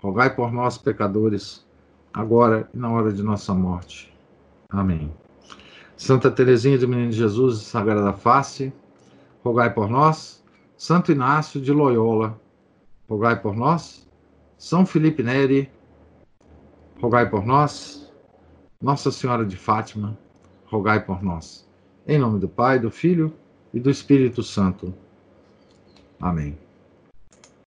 rogai 0.00 0.34
por 0.34 0.52
nós, 0.52 0.76
pecadores, 0.76 1.64
agora 2.12 2.68
e 2.74 2.76
na 2.76 2.90
hora 2.90 3.12
de 3.12 3.22
nossa 3.22 3.54
morte. 3.54 4.15
Amém. 4.68 5.12
Santa 5.96 6.30
Teresinha 6.30 6.78
do 6.78 6.88
Menino 6.88 7.12
Jesus, 7.12 7.62
Sagrada 7.62 8.12
Face, 8.12 8.72
rogai 9.42 9.72
por 9.72 9.88
nós. 9.88 10.44
Santo 10.76 11.10
Inácio 11.10 11.60
de 11.60 11.72
Loyola, 11.72 12.38
rogai 13.08 13.40
por 13.40 13.56
nós. 13.56 14.06
São 14.58 14.84
Felipe 14.84 15.22
Neri, 15.22 15.70
rogai 17.00 17.28
por 17.28 17.46
nós. 17.46 18.12
Nossa 18.80 19.10
Senhora 19.10 19.46
de 19.46 19.56
Fátima, 19.56 20.18
rogai 20.66 21.00
por 21.04 21.22
nós. 21.22 21.66
Em 22.06 22.18
nome 22.18 22.38
do 22.38 22.48
Pai, 22.48 22.78
do 22.78 22.90
Filho 22.90 23.32
e 23.72 23.80
do 23.80 23.90
Espírito 23.90 24.42
Santo. 24.42 24.94
Amém. 26.20 26.65